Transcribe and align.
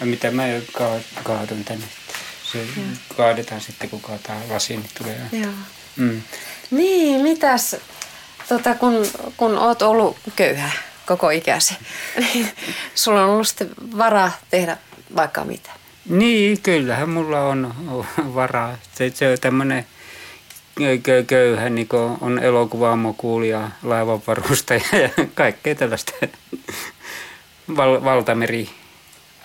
Ja 0.00 0.06
mitä 0.06 0.30
mä 0.30 0.42
ka- 0.72 1.22
kaadun 1.22 1.64
tänne. 1.64 1.84
Se 2.52 2.58
Joo. 2.58 2.86
kaadetaan 3.16 3.60
sitten, 3.60 3.90
kun 3.90 4.00
kaataa 4.00 4.36
lasiin, 4.48 4.80
niin 4.80 4.90
tulee. 4.98 5.20
Joo. 5.32 5.52
Mm. 5.96 6.22
Niin, 6.70 7.20
mitäs, 7.22 7.76
tota, 8.48 8.74
kun, 8.74 9.06
kun 9.36 9.58
oot 9.58 9.82
ollut 9.82 10.16
köyhä 10.36 10.70
koko 11.06 11.30
ikäsi, 11.30 11.74
niin 12.18 12.48
sulla 12.94 13.24
on 13.24 13.30
ollut 13.30 13.48
sitten 13.48 13.70
varaa 13.98 14.32
tehdä 14.50 14.76
vaikka 15.16 15.44
mitä. 15.44 15.70
Niin, 16.08 16.60
kyllähän 16.62 17.08
mulla 17.10 17.40
on 17.40 17.74
varaa. 18.34 18.78
Se, 18.94 19.10
se 19.14 19.32
on 19.32 19.38
tämmöinen 19.40 19.86
kö- 20.80 21.24
köyhä, 21.26 21.68
niin 21.70 21.88
on 22.20 22.38
elokuvaamokuulija, 22.38 23.70
laivanvarustaja 23.82 24.80
ja 25.02 25.24
kaikkea 25.34 25.74
tällaista. 25.74 26.12
Val, 27.76 28.00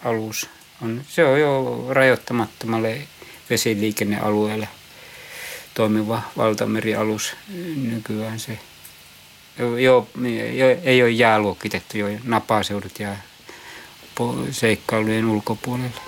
valtamerialus 0.05 0.49
on. 0.81 1.01
Se 1.07 1.25
on 1.25 1.39
jo 1.39 1.85
rajoittamattomalle 1.89 3.01
vesiliikennealueelle 3.49 4.67
toimiva 5.73 6.21
valtamerialus 6.37 7.35
nykyään 7.75 8.39
se. 8.39 8.59
Jo, 9.59 9.77
jo, 9.77 10.07
jo, 10.53 10.65
ei 10.83 11.03
ole 11.03 11.11
jääluokitettu 11.11 11.97
jo 11.97 12.07
napaseudut 12.23 12.99
ja 12.99 13.15
seikkailujen 14.51 15.25
ulkopuolelle. 15.25 16.01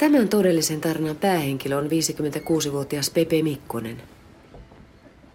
Tämän 0.00 0.28
todellisen 0.28 0.80
tarinan 0.80 1.16
päähenkilö 1.16 1.76
on 1.76 1.86
56-vuotias 1.86 3.10
Pepe 3.10 3.42
Mikkonen. 3.42 4.02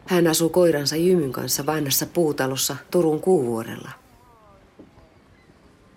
Hän 0.06 0.28
asuu 0.28 0.50
koiransa 0.50 0.96
Jymyn 0.96 1.32
kanssa 1.32 1.66
vanhassa 1.66 2.06
puutalossa 2.06 2.76
Turun 2.92 3.22
Kuuvuorella. 3.22 3.92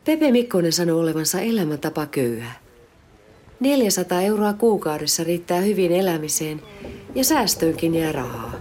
Pepe 0.05 0.31
Mikkonen 0.31 0.73
sanoo 0.73 1.01
olevansa 1.01 1.41
elämäntapa 1.41 2.07
köyhä. 2.07 2.53
400 3.61 4.23
euroa 4.23 4.53
kuukaudessa 4.53 5.25
riittää 5.25 5.61
hyvin 5.61 5.93
elämiseen 5.93 6.63
ja 7.15 7.25
säästöönkin 7.25 7.95
jää 7.95 8.13
rahaa. 8.13 8.53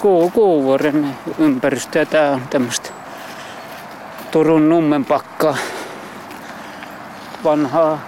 Kuu, 0.00 0.30
Kuuvuoren 0.30 1.16
ympäristö 1.38 1.98
ja 1.98 2.06
tää 2.06 2.30
on 2.30 2.42
tämmöstä 2.50 2.90
Turun 4.30 4.68
nummen 4.68 5.04
pakkaa. 5.04 5.56
Vanhaa 7.44 7.98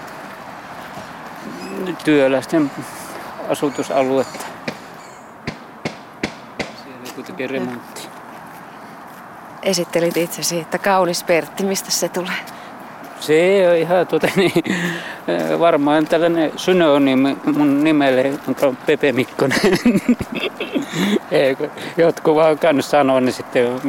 työläisten 2.05 2.71
asutusaluetta. 3.49 4.44
Tekee 7.37 7.47
remonttia. 7.47 8.11
Esittelit 9.63 10.17
itsesi, 10.17 10.61
että 10.61 10.79
kaunis 10.79 11.25
Pertti, 11.25 11.65
mistä 11.65 11.91
se 11.91 12.09
tulee? 12.09 12.37
Se 13.21 13.67
on 13.71 13.77
ihan 13.77 14.07
tuota, 14.07 14.29
niin, 14.37 14.53
varmaan 15.59 16.07
tällainen 16.07 16.53
synonyymi 16.57 17.37
mun 17.57 17.85
nimelle, 17.85 18.33
on 18.63 18.77
Pepe 18.87 19.13
Mikkonen. 19.13 19.59
Jotkut 21.97 22.35
vaan 22.35 22.59
kannus 22.59 22.91
sanoa, 22.91 23.21
niin 23.21 23.33
sitten 23.33 23.81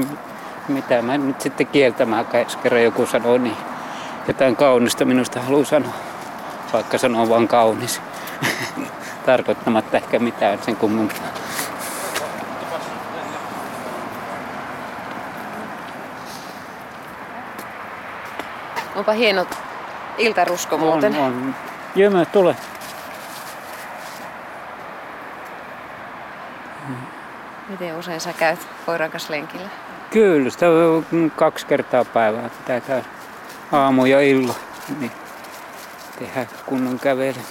mitä 0.68 1.02
mä 1.02 1.18
nyt 1.18 1.42
sitten 1.42 1.68
kieltämään, 1.68 2.26
jos 2.44 2.56
kerran 2.56 2.84
joku 2.84 3.06
sanoo, 3.06 3.38
niin 3.38 3.58
jotain 4.28 4.56
kaunista 4.56 5.06
minusta 5.06 5.42
haluaa 5.42 5.66
sanoa, 5.66 5.94
vaikka 6.74 6.98
sanoo 6.98 7.30
vaan 7.30 7.48
kaunis. 7.48 8.02
Tarkoittamatta 9.26 9.98
ehkä 9.98 10.20
mitään 10.20 10.60
sen 10.62 10.76
kummempaa. 10.76 11.28
Onpa 18.96 19.12
hieno 19.12 19.46
iltarusko 20.18 20.78
muuten. 20.78 21.16
On, 21.16 21.22
on. 21.24 21.56
Jymä, 21.96 22.26
tule. 22.26 22.56
Miten 27.70 27.96
usein 27.96 28.22
sä 28.22 28.34
käyt 28.34 28.68
koiran 28.86 29.12
kanssa 29.12 29.34
lenkillä? 29.34 29.70
Kyllä, 30.10 30.50
sitä 30.50 30.70
on 30.70 31.32
kaksi 31.36 31.66
kertaa 31.66 32.06
päivää 32.06 32.50
pitää 32.50 32.82
käydä. 32.82 33.06
Aamu 33.72 34.06
ja 34.06 34.22
illo. 34.22 34.56
Niin 35.00 35.12
tehdään 36.20 36.48
kunnon 36.66 37.00
kävely. 37.00 37.42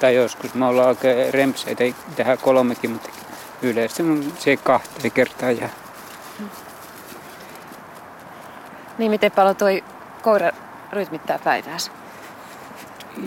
Tai 0.00 0.14
joskus 0.14 0.54
me 0.54 0.66
ollaan 0.66 0.88
oikein 0.88 1.34
rempseitä, 1.34 1.84
tehdään 2.16 2.38
kolmekin, 2.38 2.90
mutta 2.90 3.08
yleensä 3.62 4.02
se 4.38 4.56
kahteen 4.56 5.12
kertaa 5.12 5.50
jää. 5.50 5.70
Niin 8.98 9.10
miten 9.10 9.32
paljon 9.32 9.56
toi 9.56 9.84
koira 10.22 10.50
rytmittää 10.94 11.38
päiväänsä? 11.44 11.90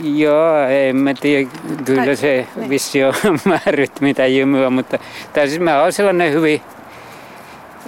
Joo, 0.04 0.58
en 0.70 0.96
mä 0.96 1.14
tiedä. 1.14 1.50
Kyllä 1.86 2.06
Tai- 2.06 2.16
se 2.16 2.48
niin. 2.56 2.70
vissi 2.70 3.04
on 3.04 3.14
määryt 3.46 4.02
mitä 4.02 4.26
jymyä, 4.26 4.70
mutta 4.70 4.98
tai 5.34 5.48
siis 5.48 5.60
mä 5.60 5.82
oon 5.82 5.94
sellainen 5.94 6.34
hyvin, 6.34 6.62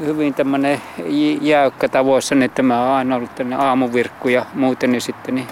hyvin 0.06 0.34
tämmönen 0.34 0.82
j- 1.06 1.38
jäykkä 1.42 1.90
tavoissa, 1.90 2.36
että 2.46 2.64
mä 2.64 2.84
oon 2.84 2.92
aina 2.92 3.16
ollut 3.16 3.36
tämmöinen 3.36 3.60
aamuvirkku 3.60 4.30
ja 4.30 4.46
muuten, 4.54 4.92
niin 4.92 5.02
sitten 5.02 5.36
niin, 5.36 5.48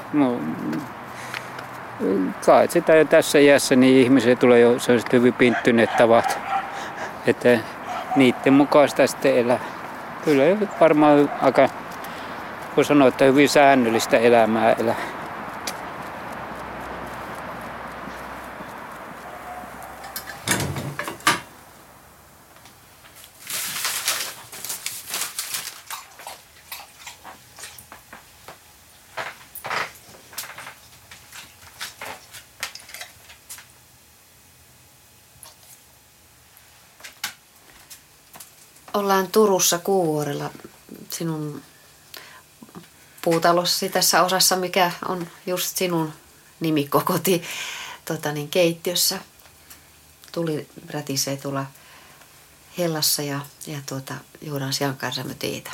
kai 2.46 2.68
sitä 2.68 2.96
jo 2.96 3.06
tässä 3.06 3.40
iässä 3.40 3.76
niin 3.76 3.98
ihmisille 4.04 4.36
tulee 4.36 4.60
jo 4.60 4.80
sellaiset 4.80 5.14
hyvin 5.14 5.34
pinttyneet 5.34 5.98
tavat, 5.98 6.40
että 7.28 7.60
niiden 8.16 8.54
mukaan 8.54 8.90
sitä 8.90 9.08
sitten 9.08 9.38
elää. 9.38 9.60
Kyllä 10.26 10.44
varmaan 10.82 11.30
aika, 11.42 11.70
voi 12.78 12.86
sanoa, 12.86 13.08
että 13.08 13.26
hyvin 13.26 13.50
säännöllistä 13.50 14.18
elämää 14.18 14.74
elää. 14.74 14.96
Ollaan 38.94 39.28
Turussa 39.28 39.80
Kuuvuorella 39.80 40.50
sinun 41.10 41.62
puutalossasi 43.22 43.90
tässä 43.90 44.24
osassa, 44.24 44.56
mikä 44.56 44.92
on 45.08 45.28
just 45.46 45.78
sinun 45.78 46.14
nimikokoti 46.60 47.44
tota 48.06 48.32
niin, 48.32 48.50
keittiössä. 48.50 49.20
Tuli 50.32 50.68
rätisee 50.90 51.38
tuolla 51.38 51.66
hellassa 52.78 53.22
ja, 53.22 53.40
ja 53.68 53.80
tuota, 53.86 54.14
juodaan 54.42 54.74
siankärsämöteitä. 54.74 55.72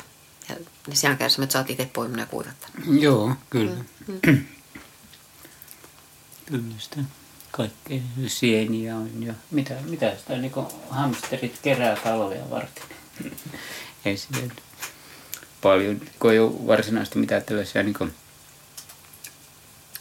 Ja 0.48 0.56
ne 0.86 0.94
siankärsämöt 0.94 1.50
saat 1.50 1.70
itse 1.70 1.86
poimina 1.92 2.22
ja 2.22 2.26
kuivattaa. 2.26 2.70
Joo, 2.98 3.34
kyllä. 3.50 3.76
Mm. 4.06 4.20
kyllä 6.46 6.74
sitä 6.78 6.96
kaikkea 7.50 8.00
sieniä 8.26 8.96
on 8.96 9.22
ja 9.22 9.34
mitä, 9.50 9.74
mitä 9.74 10.16
sitä 10.16 10.36
niin 10.36 10.52
hamsterit 10.90 11.58
kerää 11.62 11.96
talvea 11.96 12.50
varten. 12.50 12.84
Ei 14.04 14.16
siellä 14.16 14.54
paljon, 15.64 16.00
kun 16.18 16.32
ei 16.32 16.38
ole 16.38 16.66
varsinaisesti 16.66 17.18
mitään 17.18 17.42
tällaisia 17.42 17.82
niin 17.82 18.12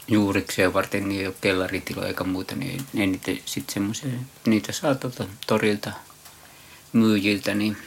juuriksia 0.07 0.73
varten, 0.73 1.09
niin 1.09 1.21
ei 1.21 1.27
ole 1.27 1.35
kellaritiloja 1.41 2.07
eikä 2.07 2.23
muuta, 2.23 2.55
niin 2.55 2.85
ei 2.95 3.07
niitä 3.07 3.31
sitten 3.45 3.91
niitä 4.45 4.71
saa 4.71 4.95
tuolta 4.95 5.25
torilta 5.47 5.91
myyjiltä 6.93 7.53
niin 7.53 7.77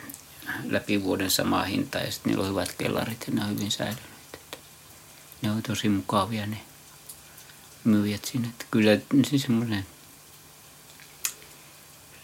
läpi 0.64 1.02
vuoden 1.02 1.30
samaa 1.30 1.64
hintaa 1.64 2.02
ja 2.02 2.12
sitten 2.12 2.30
niillä 2.30 2.44
on 2.44 2.50
hyvät 2.50 2.74
kellarit 2.78 3.24
ja 3.26 3.34
ne 3.34 3.44
on 3.44 3.50
hyvin 3.50 3.70
säilyneet. 3.70 4.34
Että 4.34 4.56
ne 5.42 5.50
on 5.50 5.62
tosi 5.62 5.88
mukavia 5.88 6.46
ne 6.46 6.60
myyjät 7.84 8.24
sinne. 8.24 8.48
Että 8.48 8.64
kyllä 8.70 8.98
siis 9.28 9.42
semmoinen 9.42 9.86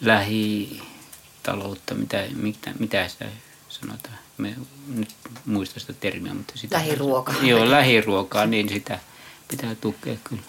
lähitaloutta, 0.01 1.95
mitä, 1.95 2.23
mitä, 2.35 2.71
mitä 2.79 3.07
sitä 3.07 3.25
sanotaan. 3.73 4.19
Me 4.37 4.55
nyt 4.87 5.15
muista 5.45 5.79
sitä 5.79 5.93
termiä, 5.93 6.33
mutta 6.33 6.53
sitä... 6.57 6.77
Lähiruoka. 6.77 7.33
Joo, 7.41 7.71
lähiruokaa, 7.71 8.45
niin 8.45 8.69
sitä 8.69 8.99
pitää 9.47 9.75
tukea 9.75 10.15
kyllä. 10.23 10.43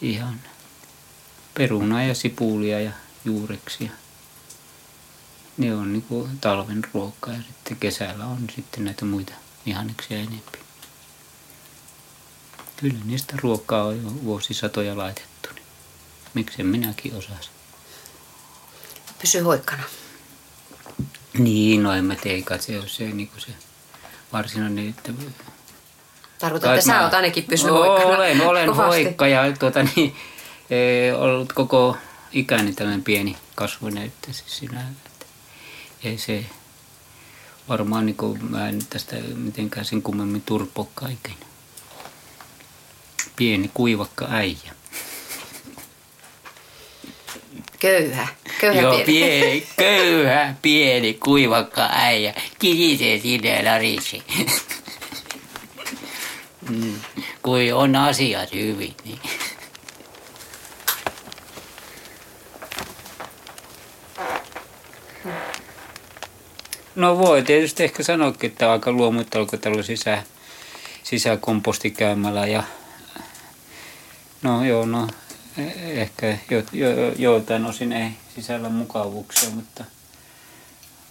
Ihan 0.00 0.40
perunaa 1.54 2.02
ja 2.02 2.14
sipulia 2.14 2.80
ja 2.80 2.92
juureksia. 3.24 3.90
Ne 5.56 5.74
on 5.74 5.92
niin 5.92 6.02
kuin 6.02 6.38
talven 6.38 6.84
ruokaa 6.94 7.34
ja 7.34 7.42
sitten 7.42 7.76
kesällä 7.76 8.26
on 8.26 8.44
sitten 8.56 8.84
näitä 8.84 9.04
muita 9.04 9.32
vihanneksia 9.66 10.18
enempi. 10.18 10.58
Kyllä 12.76 12.98
niistä 13.04 13.34
ruokaa 13.42 13.84
on 13.84 14.02
jo 14.02 14.24
vuosisatoja 14.24 14.96
laitettu. 14.96 15.48
Niin 15.54 15.64
miksen 16.34 16.66
minäkin 16.66 17.14
osasin. 17.14 17.52
Pysy 19.20 19.40
hoikkana. 19.40 19.82
Niin, 21.38 21.82
no 21.82 21.92
en 21.92 22.04
mä 22.04 22.14
tee, 22.16 22.42
kai 22.42 22.58
se 22.62 22.78
on 22.78 22.88
se, 22.88 23.04
niin 23.04 23.28
kuin 23.28 23.40
se 23.40 23.48
varsinainen, 24.32 24.88
että 24.88 25.12
Tarkoitan, 26.38 26.74
että 26.74 26.76
Kai 26.76 26.82
sä 26.82 26.92
mä- 26.92 27.04
oot 27.04 27.14
ainakin 27.14 27.44
pysynyt 27.44 27.74
hoikkana. 27.74 28.16
Olen, 28.16 28.40
olen 28.40 28.66
kovasti. 28.68 29.04
hoikka 29.04 29.28
ja 29.28 29.52
tuota, 29.58 29.82
niin, 29.82 30.16
e, 30.70 31.12
ollut 31.14 31.52
koko 31.52 31.96
ikäni 32.32 32.72
tällainen 32.72 33.04
pieni 33.04 33.36
kasvunäyttö 33.54 34.32
siis 34.32 34.58
sinä. 34.58 34.80
Että 34.80 35.26
ei 36.04 36.18
se 36.18 36.46
varmaan, 37.68 38.06
niin 38.06 38.16
kuin, 38.16 38.44
mä 38.44 38.68
en 38.68 38.78
tästä 38.90 39.16
mitenkään 39.34 39.86
sen 39.86 40.02
kummemmin 40.02 40.42
turpo 40.42 40.88
kaiken. 40.94 41.34
Pieni 43.36 43.70
kuivakka 43.74 44.26
äijä. 44.30 44.72
Köyhä. 47.78 48.28
Köyhä 48.60 48.80
Joo, 48.80 48.92
pieni. 48.92 49.04
pieni, 49.06 49.66
köyhä, 49.76 50.54
pieni, 50.62 51.14
kuivakka 51.14 51.88
äijä. 51.92 52.34
Kirisee 52.58 53.18
sinne 53.18 53.48
ja 53.56 53.62
narisee. 53.62 54.20
Mm, 56.68 56.94
Kui 57.42 57.72
on 57.72 57.96
asiat 57.96 58.52
hyvin, 58.54 58.94
niin. 59.04 59.18
No 66.96 67.18
voi 67.18 67.42
tietysti 67.42 67.84
ehkä 67.84 68.02
sanoakin, 68.02 68.50
että 68.50 68.72
aika 68.72 68.92
tällä 69.56 69.82
sisä, 69.82 70.22
sisäkompostikäymällä 71.02 72.46
ja 72.46 72.62
no 74.42 74.64
joo, 74.64 74.86
no 74.86 75.06
ehkä 75.78 76.38
jo, 76.50 76.62
jo, 76.72 77.12
joiltain 77.18 77.66
osin 77.66 77.92
ei 77.92 78.10
sisällä 78.34 78.68
mukavuuksia, 78.68 79.50
mutta, 79.50 79.84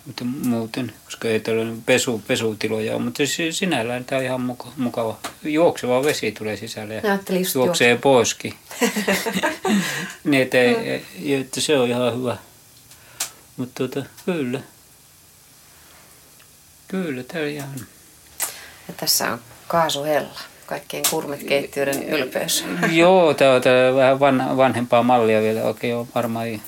mutta 0.05 0.23
muuten, 0.25 0.94
koska 1.05 1.27
ei 1.27 1.39
tällainen 1.39 1.81
pesu, 1.81 2.23
pesutiloja 2.27 2.95
ole, 2.95 3.03
mutta 3.03 3.23
sinällään 3.51 4.05
tämä 4.05 4.19
on 4.19 4.25
ihan 4.25 4.41
muka, 4.41 4.67
mukava. 4.77 5.17
Juokseva 5.44 6.03
vesi 6.03 6.31
tulee 6.31 6.57
sisälle 6.57 6.95
ja 6.95 7.01
juoksee 7.55 7.97
poiskin. 7.97 8.53
niin, 10.23 10.44
että, 10.44 10.57
että 11.25 11.61
se 11.61 11.79
on 11.79 11.89
ihan 11.89 12.17
hyvä. 12.19 12.38
Mutta 13.57 13.88
tuota, 13.88 14.09
kyllä. 14.25 14.59
Kyllä, 16.88 17.23
tämä 17.23 17.43
on 17.43 17.50
ihan... 17.50 17.88
Ja 18.88 18.93
tässä 18.97 19.31
on 19.31 19.39
kaasuhella. 19.67 20.39
Kaikkein 20.67 21.03
kurmetkeittiöiden 21.09 22.09
ylpeys. 22.09 22.65
Joo, 22.91 23.33
tämä 23.33 23.53
on 23.53 23.61
tää 23.61 23.95
vähän 23.95 24.19
van, 24.19 24.57
vanhempaa 24.57 25.03
mallia 25.03 25.41
vielä. 25.41 25.63
Oikein 25.63 25.95
on 25.95 26.07
varmaan 26.15 26.62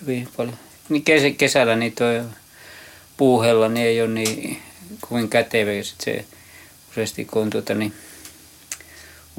hyvin 0.00 0.28
paljon. 0.36 0.56
Niin 0.88 1.02
kes, 1.02 1.22
kesällä 1.38 1.76
niin 1.76 1.92
tuo 1.92 2.06
puuhella 3.16 3.68
niin 3.68 3.86
ei 3.86 4.02
ole 4.02 4.10
niin 4.10 4.62
kovin 5.00 5.28
kätevä. 5.28 5.72
Ja 5.72 5.84
sit 5.84 6.00
se 6.00 6.24
useasti 6.90 7.24
kun 7.24 7.42
on 7.42 7.50
tuota, 7.50 7.74
niin 7.74 7.94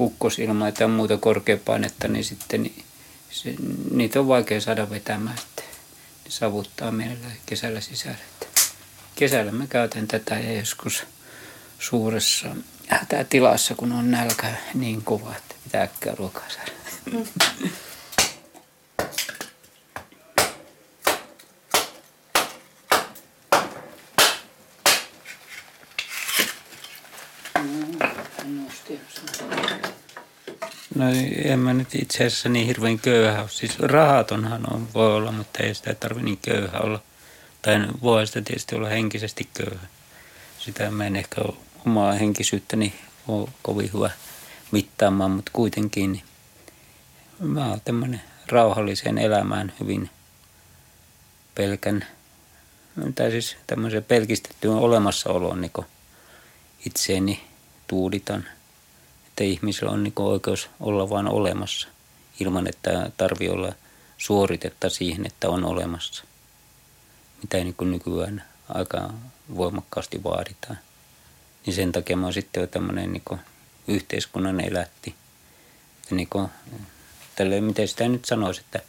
ukkosilma 0.00 0.72
tai 0.72 0.88
muuta 0.88 1.16
korkeapainetta, 1.16 2.08
niin 2.08 2.24
sitten 2.24 2.62
niin 2.62 2.84
se, 3.30 3.54
niitä 3.90 4.20
on 4.20 4.28
vaikea 4.28 4.60
saada 4.60 4.90
vetämään. 4.90 5.38
Sitten. 5.38 5.64
Ne 6.24 6.30
savuttaa 6.30 6.90
mielellään 6.92 7.32
kesällä 7.46 7.80
sisällä. 7.80 8.18
Että 8.32 8.46
Kesällä 9.16 9.52
mä 9.52 9.66
käytän 9.66 10.08
tätä 10.08 10.34
ja 10.34 10.52
joskus 10.52 11.04
suuressa 11.78 12.56
hätätilassa, 12.92 13.74
kun 13.74 13.92
on 13.92 14.10
nälkä 14.10 14.46
niin 14.74 15.02
kova, 15.02 15.34
että 15.36 15.54
pitää 15.64 15.82
äkkiä 15.82 16.14
ruokaa 16.14 16.44
saada. 16.48 16.72
No 30.94 31.04
en 31.44 31.58
mä 31.58 31.74
nyt 31.74 31.94
itse 31.94 32.26
asiassa 32.26 32.48
niin 32.48 32.66
hirveän 32.66 32.98
köyhä 32.98 33.40
ole. 33.40 33.48
Siis 33.48 33.78
rahatonhan 33.78 34.72
on, 34.74 34.88
voi 34.94 35.16
olla, 35.16 35.32
mutta 35.32 35.62
ei 35.62 35.74
sitä 35.74 35.94
tarvitse 35.94 36.24
niin 36.24 36.38
köyhä 36.42 36.78
olla. 36.78 37.02
Tai 37.62 37.86
voi 38.02 38.26
sitä 38.26 38.42
tietysti 38.42 38.74
olla 38.74 38.88
henkisesti 38.88 39.48
köyhä. 39.54 39.86
Sitä 40.58 40.90
mä 40.90 41.06
en 41.06 41.16
ehkä 41.16 41.40
ole 41.40 41.54
omaa 41.86 42.12
henkisyyttäni 42.12 42.94
ole 43.28 43.48
kovin 43.62 43.90
hyvä 43.94 44.10
mittaamaan, 44.70 45.30
mutta 45.30 45.50
kuitenkin 45.54 46.12
niin 46.12 46.24
mä 47.38 47.68
oon 47.68 47.80
tämmöinen 47.84 48.20
rauhalliseen 48.48 49.18
elämään 49.18 49.72
hyvin 49.80 50.10
pelkän, 51.54 52.06
tai 53.14 53.30
siis 53.30 53.56
tämmöisen 53.66 54.04
pelkistettyyn 54.04 54.74
olemassaoloon 54.74 55.60
niin 55.60 55.72
itseeni 56.86 57.44
tuuditan. 57.86 58.44
Että 59.26 59.44
ihmisellä 59.44 59.92
on 59.92 60.04
niin 60.04 60.12
oikeus 60.16 60.70
olla 60.80 61.10
vain 61.10 61.26
olemassa 61.26 61.88
ilman, 62.40 62.66
että 62.66 63.10
tarvii 63.16 63.48
olla 63.48 63.72
suoritetta 64.18 64.90
siihen, 64.90 65.26
että 65.26 65.48
on 65.48 65.64
olemassa. 65.64 66.24
Mitä 67.42 67.56
niin 67.56 67.74
nykyään 67.80 68.44
aika 68.68 69.10
voimakkaasti 69.56 70.24
vaaditaan. 70.24 70.78
Niin 71.66 71.74
sen 71.74 71.92
takia 71.92 72.16
mä 72.16 72.26
oon 72.26 72.32
sitten 72.32 72.60
jo 72.60 72.66
tämmöinen 72.66 73.12
niin 73.12 73.40
yhteiskunnan 73.88 74.60
elätti 74.60 75.14
niin 76.10 76.28
kuin, 76.28 76.48
tälleen, 77.36 77.64
miten 77.64 77.88
sitä 77.88 78.08
nyt 78.08 78.24
sanoisi, 78.24 78.60
että 78.60 78.80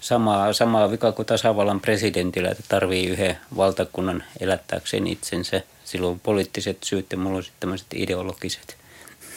samaa, 0.00 0.52
samaa 0.52 0.90
vika 0.90 1.12
kuin 1.12 1.26
tasavallan 1.26 1.80
presidentillä, 1.80 2.50
että 2.50 2.62
tarvii 2.68 3.06
yhden 3.06 3.38
valtakunnan 3.56 4.24
elättääkseen 4.40 5.06
itsensä. 5.06 5.62
Silloin 5.84 6.20
poliittiset 6.20 6.82
syyt 6.82 7.12
ja 7.12 7.18
mulla 7.18 7.36
on 7.36 7.42
sitten 7.42 7.60
tämmöiset 7.60 7.86
ideologiset. 7.94 8.76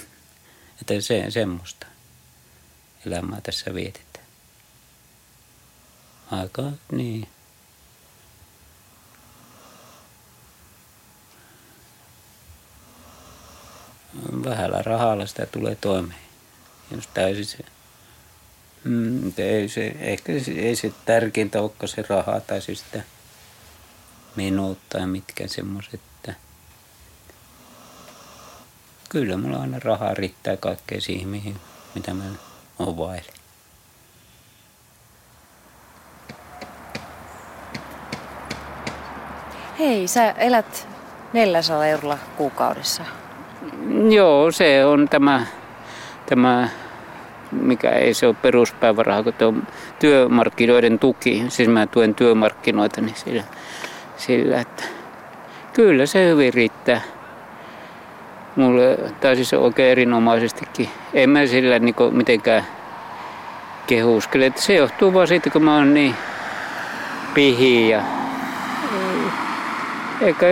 Että 0.82 1.02
se, 1.02 1.26
semmoista 1.30 1.88
elämää 3.06 3.42
tässä 3.42 3.74
vietetään. 3.74 4.26
Aika 6.32 6.64
niin. 6.92 7.28
Vähällä 14.32 14.82
rahalla 14.82 15.26
sitä 15.26 15.46
tulee 15.46 15.76
toimeen. 15.76 16.20
Jos 16.92 17.08
täysin 17.08 17.46
se 17.46 17.58
Mm, 18.84 19.34
ei 19.38 19.70
se, 19.70 19.96
ehkä 20.00 20.40
se, 20.40 20.52
ei 20.52 20.76
se 20.76 20.94
tärkeintä 21.06 21.62
olekaan 21.62 21.88
se 21.88 22.04
raha 22.10 22.40
tai 22.40 22.62
siis 22.62 22.80
sitä 22.80 23.02
menot 24.36 24.78
tai 24.90 25.08
mitkä 25.08 25.48
semmoiset. 25.48 26.02
Kyllä 29.10 29.38
mulla 29.38 29.62
aina 29.62 29.80
rahaa 29.80 30.14
riittää 30.14 30.58
kaikkeen 30.58 31.02
siihen, 31.02 31.28
mihin, 31.28 31.56
mitä 31.96 32.14
mä 32.14 32.24
ovailen. 32.80 33.34
Hei, 39.80 40.08
sä 40.08 40.32
elät 40.32 40.88
400 41.34 41.86
eurolla 41.86 42.18
kuukaudessa. 42.38 43.04
Joo, 44.10 44.52
se 44.52 44.86
on 44.86 45.08
tämä, 45.10 45.46
tämä 46.26 46.68
mikä 47.52 47.90
ei 47.90 48.14
se 48.14 48.28
ole 48.28 48.36
peruspäiväraha, 48.42 49.24
kun 49.24 49.34
on 49.42 49.68
työmarkkinoiden 50.00 51.00
tuki. 51.00 51.46
Siis 51.48 51.70
mä 51.70 51.88
tuen 51.88 52.16
työmarkkinoita 52.16 53.02
niin 53.02 53.16
sillä, 53.16 53.44
sillä 54.18 54.62
että 54.62 54.84
kyllä 55.74 56.06
se 56.06 56.28
hyvin 56.28 56.54
riittää. 56.54 57.02
Mulle, 58.56 58.98
tai 59.22 59.36
siis 59.36 59.54
oikein 59.54 59.92
erinomaisestikin. 59.92 60.90
En 61.14 61.30
mä 61.30 61.46
sillä 61.46 61.80
niin 61.80 61.96
mitenkään 62.12 62.66
kehuskele. 63.88 64.46
Että 64.46 64.62
se 64.62 64.74
johtuu 64.74 65.14
vaan 65.14 65.28
siitä, 65.28 65.50
kun 65.50 65.64
mä 65.64 65.76
oon 65.76 65.94
niin 65.94 66.16
pihi 67.34 67.90
ja 67.90 68.02
eikä, 70.22 70.46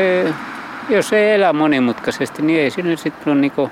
jos 0.89 1.13
ei 1.13 1.31
elä 1.31 1.53
monimutkaisesti, 1.53 2.41
niin 2.41 2.59
ei 2.59 2.71
siinä 2.71 2.95
sitten 2.95 3.33
ole 3.33 3.41
niinku 3.41 3.71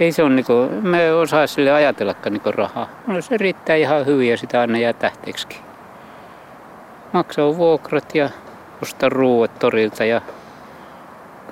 ei 0.00 0.12
se 0.12 0.22
on 0.22 0.36
niinku, 0.36 0.52
me 0.82 1.12
osaa 1.12 1.46
sille 1.46 1.72
ajatellakaan 1.72 2.32
niinku 2.32 2.52
rahaa. 2.52 2.88
Mulla 3.06 3.20
se 3.20 3.36
riittää 3.36 3.76
ihan 3.76 4.06
hyvin 4.06 4.30
ja 4.30 4.36
sitä 4.36 4.60
aina 4.60 4.78
jää 4.78 4.92
tähteeksi. 4.92 5.46
Maksaa 7.12 7.56
vuokrat 7.56 8.14
ja 8.14 8.30
ostaa 8.82 9.08
ruuat 9.08 9.58
torilta 9.58 10.04
ja 10.04 10.20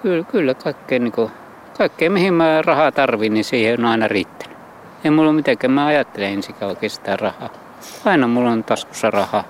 kyllä, 0.03 0.25
kyllä 0.25 0.55
kaikkea, 0.55 0.99
niinku, 0.99 1.31
kaikkea 1.79 2.11
mihin 2.11 2.35
mä 2.35 2.63
rahaa 2.63 2.93
tarvin, 2.93 3.35
niin 3.35 3.45
siihen 3.45 3.81
on 3.81 3.91
aina 3.91 4.09
riittänyt. 4.09 4.57
Ei 5.05 5.11
mulla 5.11 5.31
ole 5.31 5.37
mitenkään, 5.37 5.71
mä 5.71 5.87
ajattelen 5.87 6.33
ensinkään 6.33 6.71
oikeastaan 6.71 7.19
rahaa. 7.19 7.49
Aina 8.05 8.27
mulla 8.27 8.51
on 8.51 8.65
taskussa 8.65 9.11
rahaa. 9.11 9.45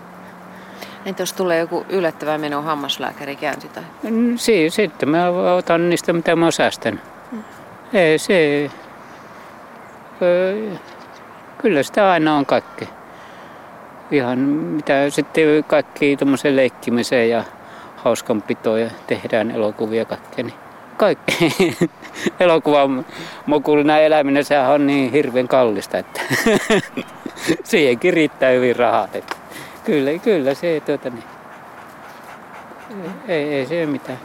Entä 1.07 1.23
jos 1.23 1.33
tulee 1.33 1.59
joku 1.59 1.87
yllättävä 1.89 2.39
meno 2.39 2.63
hammaslääkäri 2.63 3.37
käynti 3.37 3.69
tai? 3.69 3.83
Si- 4.37 4.71
sitten 4.71 5.09
mä 5.09 5.29
otan 5.57 5.91
niistä, 5.91 6.13
mitä 6.13 6.37
mä 6.37 6.45
oon 6.45 6.53
säästänyt. 6.53 7.01
Ei, 7.93 8.19
se, 8.19 8.71
kyllä 11.59 11.83
sitä 11.83 12.11
aina 12.11 12.37
on 12.37 12.47
kaikki. 12.47 12.89
Ihan 14.11 14.39
mitä 14.39 15.11
sitten 15.11 15.65
kaikki 15.65 16.17
tuommoisen 16.17 16.57
leikkimiseen 16.57 17.31
ja 17.31 17.45
hauskanpitoon 17.97 18.81
ja 18.81 18.91
tehdään 19.07 19.51
elokuvia 19.51 20.05
kaikkea. 20.05 20.45
Niin 20.45 20.59
kaikki. 20.97 21.55
Elokuvan 22.41 23.07
mokulina 23.47 23.99
eläminen 23.99 24.45
sehän 24.45 24.71
on 24.71 24.87
niin 24.87 25.13
hirveän 25.13 25.49
kallista, 25.49 25.99
että 25.99 26.21
siihenkin 27.65 28.15
riittää 28.15 28.51
hyvin 28.51 28.77
rahaa. 28.77 29.09
Että 29.13 29.37
kyllä, 29.87 30.19
kyllä 30.19 30.55
se 30.55 30.83
tuota 30.87 31.11
niin. 31.11 31.25
Ei, 33.29 33.55
ei 33.55 33.67
se 33.67 33.87
mitään. 33.87 34.19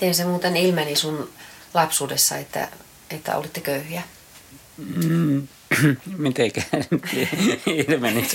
Miten 0.00 0.14
se 0.14 0.24
muuten 0.24 0.56
ilmeni 0.56 0.96
sun 0.96 1.30
lapsuudessa, 1.74 2.36
että, 2.36 2.68
että 3.10 3.36
olitte 3.36 3.60
köyhiä? 3.60 4.02
Mm, 4.76 5.48
mitenkään 6.16 6.84
ilmeni. 7.88 8.28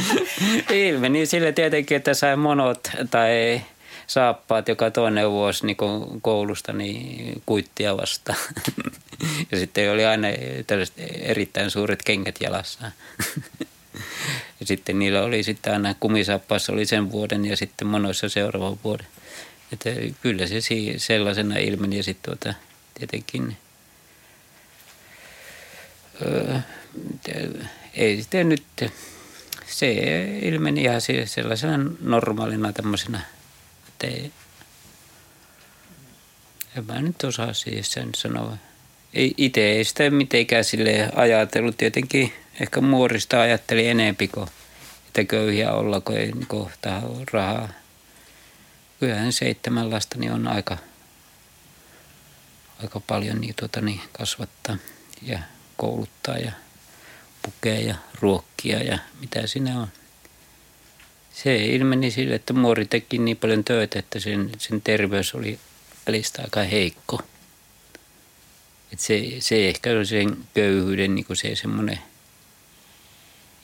ilmeni 0.88 1.26
sillä 1.26 1.52
tietenkin, 1.52 1.96
että 1.96 2.14
sai 2.14 2.36
monot 2.36 2.90
tai 3.10 3.62
saappaat 4.06 4.68
joka 4.68 4.90
toinen 4.90 5.30
vuosi 5.30 5.66
niin 5.66 5.76
koulusta 6.22 6.72
niin 6.72 7.42
kuittia 7.46 7.96
vastaan. 7.96 8.38
ja 9.52 9.58
sitten 9.58 9.92
oli 9.92 10.04
aina 10.04 10.28
tällaiset 10.66 10.96
erittäin 11.20 11.70
suuret 11.70 12.02
kengät 12.02 12.36
jalassa. 12.40 12.92
ja 14.60 14.66
sitten 14.66 14.98
niillä 14.98 15.22
oli 15.22 15.42
sitten 15.42 15.72
aina 15.72 15.94
kumisaappaassa 16.00 16.72
oli 16.72 16.86
sen 16.86 17.12
vuoden 17.12 17.44
ja 17.44 17.56
sitten 17.56 17.88
monoissa 17.88 18.28
seuraavan 18.28 18.78
vuoden. 18.84 19.06
Että 19.72 19.90
kyllä 20.22 20.46
se 20.46 20.58
sellaisena 20.96 21.56
ilmeni 21.56 21.96
ja 21.96 22.02
sitten 22.02 22.38
tuota, 22.38 22.54
tietenkin 22.94 23.56
öö, 26.22 26.58
ei 27.94 28.22
sitten 28.22 28.48
nyt, 28.48 28.64
se 29.66 29.92
ilmeni 30.42 30.82
ihan 30.82 31.00
sellaisena 31.24 31.90
normaalina 32.00 32.72
tämmöisenä, 32.72 33.20
että 33.88 34.06
ei, 34.06 34.32
en 36.76 36.86
mä 36.86 37.02
nyt 37.02 37.24
osaa 37.24 37.52
siis 37.52 37.92
sen 37.92 38.10
sanoa. 38.14 38.56
Itse 39.14 39.60
ei 39.60 39.84
sitä 39.84 40.10
mitenkään 40.10 40.64
sille 40.64 41.08
ajatellut. 41.14 41.76
Tietenkin 41.76 42.32
ehkä 42.60 42.80
muorista 42.80 43.40
ajatteli 43.40 43.88
enempi 43.88 44.28
kuin, 44.28 44.48
että 45.06 45.24
köyhiä 45.24 45.72
olla, 45.72 46.00
kun 46.00 46.16
ei 46.16 46.32
kohtaa 46.46 47.02
rahaa 47.32 47.68
kyllähän 49.02 49.32
seitsemän 49.32 49.90
lasta 49.90 50.18
niin 50.18 50.32
on 50.32 50.48
aika, 50.48 50.78
aika 52.82 53.00
paljon 53.00 53.40
niin, 53.40 53.54
tuota, 53.54 53.80
niin 53.80 54.00
kasvattaa 54.12 54.76
ja 55.22 55.38
kouluttaa 55.76 56.38
ja 56.38 56.52
pukea 57.42 57.80
ja 57.80 57.94
ruokkia 58.20 58.82
ja 58.82 58.98
mitä 59.20 59.46
siinä 59.46 59.80
on. 59.80 59.88
Se 61.34 61.56
ilmeni 61.56 62.10
sille, 62.10 62.34
että 62.34 62.52
muori 62.52 62.86
teki 62.86 63.18
niin 63.18 63.36
paljon 63.36 63.64
töitä, 63.64 63.98
että 63.98 64.20
sen, 64.20 64.50
sen 64.58 64.80
terveys 64.82 65.34
oli 65.34 65.58
välistä 66.06 66.42
aika 66.42 66.62
heikko. 66.62 67.22
Et 68.92 69.00
se, 69.00 69.22
se 69.38 69.68
ehkä 69.68 69.90
oli 69.90 70.06
sen 70.06 70.36
köyhyyden 70.54 71.14
niin 71.14 71.26
se 71.32 71.56
semmoinen 71.56 71.98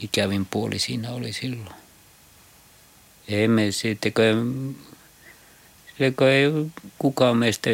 ikävin 0.00 0.47
puoli 0.47 0.78
siinä 0.78 1.11
oli 1.11 1.33
silloin. 1.33 1.76
Emme 3.28 3.73
sitten, 3.73 4.12
kun 4.12 4.88
Sille 5.99 6.33
ei 6.33 6.47
kukaan 6.99 7.37
meistä, 7.37 7.71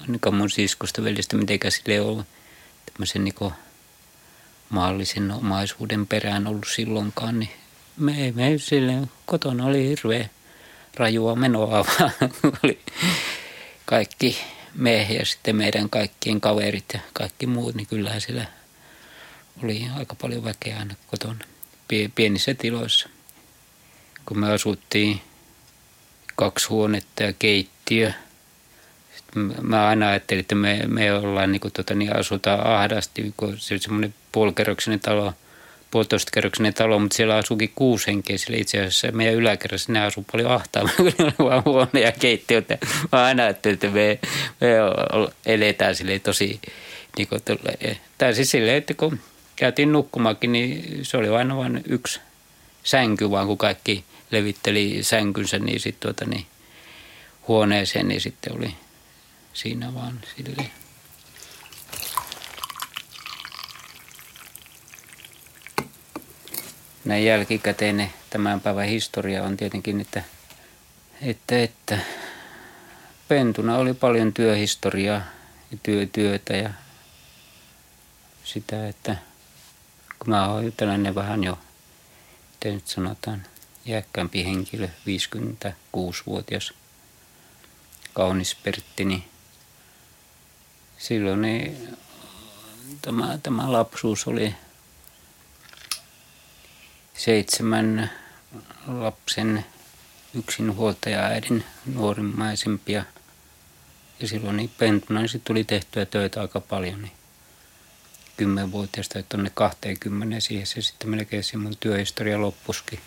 ainakaan 0.00 0.34
mun 0.34 0.50
siskosta 0.50 1.04
veljestä, 1.04 1.36
mitenkään 1.36 1.72
sille 1.72 2.00
ole 2.00 2.24
tämmöisen 2.92 3.24
niin 3.24 3.52
maallisen 4.68 5.30
omaisuuden 5.30 6.06
perään 6.06 6.46
ollut 6.46 6.66
silloinkaan, 6.74 7.38
niin 7.38 7.50
me, 7.96 8.32
me 8.36 8.54
sille 8.56 9.08
kotona 9.26 9.64
oli 9.64 9.88
hirveä 9.88 10.28
rajua 10.94 11.36
menoa, 11.36 11.84
oli 12.62 12.80
kaikki 13.84 14.38
me 14.74 15.02
ja 15.02 15.26
sitten 15.26 15.56
meidän 15.56 15.90
kaikkien 15.90 16.40
kaverit 16.40 16.84
ja 16.94 17.00
kaikki 17.12 17.46
muut, 17.46 17.74
niin 17.74 17.86
kyllähän 17.86 18.20
siellä 18.20 18.46
oli 19.62 19.86
aika 19.96 20.14
paljon 20.14 20.44
väkeä 20.44 20.78
aina 20.78 20.94
kotona, 21.06 21.44
pie- 21.88 22.10
pienissä 22.14 22.54
tiloissa. 22.54 23.08
Kun 24.26 24.38
me 24.38 24.52
asuttiin 24.52 25.20
kaksi 26.36 26.68
huonetta 26.68 27.22
ja 27.22 27.32
keittiö, 27.32 28.12
sitten 29.16 29.54
mä 29.62 29.86
aina 29.88 30.08
ajattelin, 30.08 30.40
että 30.40 30.54
me, 30.54 30.82
me 30.86 31.12
ollaan 31.12 31.52
niin 31.52 31.60
kuin, 31.60 31.72
tota, 31.72 31.94
niin 31.94 32.16
asutaan 32.16 32.66
ahdasti, 32.66 33.34
kun 33.36 33.58
se 33.58 33.74
on 33.74 33.80
semmoinen 33.80 34.14
puolikerroksinen 34.32 35.00
talo, 35.00 35.32
puolitoista 35.92 36.30
kerroksinen 36.34 36.74
talo, 36.74 36.98
mutta 36.98 37.16
siellä 37.16 37.36
asuukin 37.36 37.72
kuusi 37.74 38.06
henkeä. 38.06 38.38
Siellä 38.38 38.60
itse 38.60 38.78
asiassa 38.78 39.12
meidän 39.12 39.34
yläkerrassa 39.34 39.92
ne 39.92 40.00
asuu 40.00 40.24
paljon 40.32 40.50
ahtaammin, 40.50 40.94
kun 40.96 41.12
ne 41.18 41.34
on 41.38 41.46
vaan 41.46 41.62
huone 41.64 42.00
ja 42.00 42.12
keittiö. 42.12 42.62
Mä 43.12 43.24
aina 43.24 43.42
ajattelin, 43.42 43.74
että 43.74 43.88
me, 43.88 44.18
me 44.60 44.68
eletään 45.46 45.94
silleen 45.96 46.20
tosi, 46.20 46.60
niin 47.16 47.28
kuin, 47.28 47.42
tuolle- 47.42 47.96
tai 48.18 48.34
siis 48.34 48.50
silleen, 48.50 48.76
että 48.76 48.94
kun 48.94 49.20
käytiin 49.56 49.92
nukkumaankin, 49.92 50.52
niin 50.52 51.04
se 51.04 51.16
oli 51.16 51.28
aina 51.28 51.56
vain 51.56 51.82
yksi 51.88 52.20
sänky, 52.84 53.30
vaan 53.30 53.46
kun 53.46 53.58
kaikki 53.58 54.04
levitteli 54.32 54.98
sänkynsä, 55.02 55.58
niin 55.58 55.80
sitten 55.80 56.00
tuota, 56.00 56.30
niin 56.30 56.46
huoneeseen, 57.48 58.08
niin 58.08 58.20
sitten 58.20 58.56
oli 58.56 58.74
siinä 59.52 59.94
vaan 59.94 60.20
silleen. 60.36 60.70
näin 67.04 67.24
jälkikäteinen 67.24 68.12
tämän 68.30 68.60
päivän 68.60 68.86
historia 68.86 69.42
on 69.42 69.56
tietenkin, 69.56 70.00
että, 70.00 70.22
että, 71.22 71.62
että 71.62 71.98
pentuna 73.28 73.76
oli 73.76 73.94
paljon 73.94 74.32
työhistoriaa 74.32 75.22
ja 75.70 75.78
työ, 75.82 76.06
työtä 76.06 76.56
ja 76.56 76.70
sitä, 78.44 78.88
että 78.88 79.16
kun 80.18 80.30
mä 80.30 80.48
oon 80.48 80.72
tällainen 80.76 81.14
vähän 81.14 81.44
jo, 81.44 81.58
miten 82.52 82.74
nyt 82.74 82.86
sanotaan, 82.86 83.42
iäkkäämpi 83.86 84.44
henkilö, 84.44 84.88
56-vuotias 85.06 86.72
kaunis 88.14 88.54
Pertti, 88.54 89.04
niin 89.04 89.24
silloin 90.98 91.42
niin 91.42 91.98
tämä, 93.02 93.38
tämä 93.42 93.72
lapsuus 93.72 94.26
oli 94.26 94.54
seitsemän 97.14 98.10
lapsen 98.86 99.64
yksinhuoltaja 100.34 101.20
äidin 101.20 101.64
nuorimmaisempia. 101.86 103.04
Ja 104.20 104.28
silloin 104.28 104.56
niin 104.56 104.70
pentuna 104.78 105.20
niin 105.20 105.42
tuli 105.44 105.64
tehtyä 105.64 106.06
töitä 106.06 106.40
aika 106.40 106.60
paljon. 106.60 107.02
Niin 107.02 107.12
kymmenvuotiaasta 108.36 109.22
tuonne 109.22 109.50
20 109.54 110.40
siihen 110.40 110.66
se 110.66 110.82
sitten 110.82 111.10
melkein 111.10 111.44
se 111.44 111.56
mun 111.56 111.76
työhistoria 111.80 112.40
loppuskin. 112.40 113.00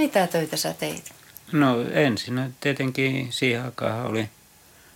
Mitä 0.00 0.26
töitä 0.26 0.56
sä 0.56 0.74
teit? 0.74 1.12
No 1.52 1.80
ensin 1.92 2.54
tietenkin 2.60 3.32
siihen 3.32 3.64
aikaan 3.64 4.06
oli 4.06 4.28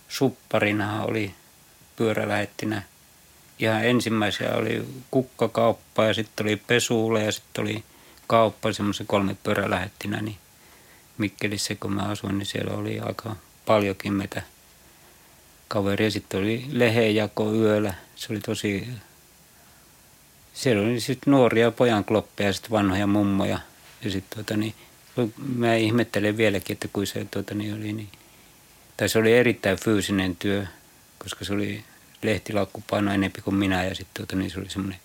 supparina 0.07 1.03
oli 1.03 1.35
pyörälähettinä. 1.95 2.81
Ihan 3.59 3.85
ensimmäisiä 3.85 4.53
oli 4.53 4.85
kukkakauppa 5.11 6.05
ja 6.05 6.13
sitten 6.13 6.45
oli 6.45 6.55
pesuule 6.55 7.23
ja 7.23 7.31
sitten 7.31 7.61
oli 7.61 7.83
kauppa 8.27 8.73
semmoisen 8.73 9.07
kolme 9.07 9.35
pyörälähettinä. 9.43 10.21
Niin 10.21 10.37
Mikkelissä 11.17 11.75
kun 11.75 11.93
mä 11.93 12.01
asuin, 12.01 12.37
niin 12.37 12.45
siellä 12.45 12.77
oli 12.77 12.99
aika 12.99 13.35
paljonkin 13.65 14.13
meitä 14.13 14.41
kaveria. 15.67 16.11
Sitten 16.11 16.39
oli 16.39 16.65
lehenjako 16.71 17.53
yöllä. 17.53 17.93
Se 18.15 18.27
oli 18.33 18.39
tosi... 18.39 18.87
Siellä 20.53 20.87
oli 20.87 20.99
sitten 20.99 21.31
nuoria 21.31 21.71
pojankloppeja 21.71 22.49
ja 22.49 22.53
sitten 22.53 22.71
vanhoja 22.71 23.07
mummoja. 23.07 23.59
Ja 24.01 24.11
sitten 24.11 24.35
tuota 24.35 24.57
niin, 24.57 24.75
mä 25.55 25.75
ihmettelen 25.75 26.37
vieläkin, 26.37 26.73
että 26.73 26.87
kun 26.93 27.07
se 27.07 27.25
tuota 27.31 27.53
niin 27.53 27.73
oli 27.73 27.93
niin... 27.93 28.09
Tai 28.97 29.09
se 29.09 29.19
oli 29.19 29.33
erittäin 29.33 29.77
fyysinen 29.77 30.35
työ, 30.35 30.65
koska 31.17 31.45
se 31.45 31.53
oli 31.53 31.83
lehtilakku 32.21 32.83
paino 32.89 33.13
enempi 33.13 33.41
kuin 33.41 33.55
minä 33.55 33.83
ja 33.83 33.95
sitten 33.95 34.13
tuota 34.13 34.35
niin 34.35 34.51
se 34.51 34.59
oli 34.59 34.69
semmoinen 34.69 34.99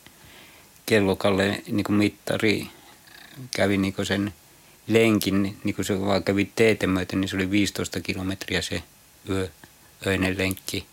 kellokalle 0.86 1.62
niin 1.66 1.84
kuin 1.84 1.96
mittari 1.96 2.66
kävi 3.56 3.76
niin 3.78 3.92
kuin 3.92 4.06
sen 4.06 4.34
lenkin, 4.86 5.58
niin 5.64 5.74
kuin 5.74 5.84
se 5.84 6.00
vaan 6.00 6.24
kävi 6.24 6.52
teitä 6.56 6.86
myöten, 6.86 7.20
niin 7.20 7.28
se 7.28 7.36
oli 7.36 7.50
15 7.50 8.00
kilometriä 8.00 8.62
se 8.62 8.82
yö, 9.28 9.48
öinen 10.06 10.38
lenkki. 10.38 10.86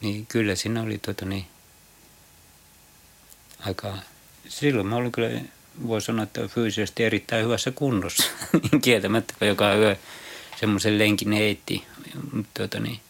Niin 0.00 0.26
kyllä 0.26 0.54
siinä 0.54 0.82
oli 0.82 0.98
tuota 0.98 1.24
niin, 1.24 1.46
aika, 3.60 3.98
silloin 4.48 4.86
mä 4.86 4.96
olin 4.96 5.12
kyllä, 5.12 5.40
voi 5.88 6.00
sanoa, 6.00 6.22
että 6.22 6.48
fyysisesti 6.48 7.04
erittäin 7.04 7.44
hyvässä 7.44 7.70
kunnossa. 7.70 8.24
Kieltämättä, 8.82 9.34
kun 9.38 9.48
joka 9.48 9.74
yö 9.74 9.96
semmoisen 10.60 10.98
lenkin 10.98 11.32
heitti. 11.32 11.84
Tuota 12.54 12.80
niin, 12.80 13.00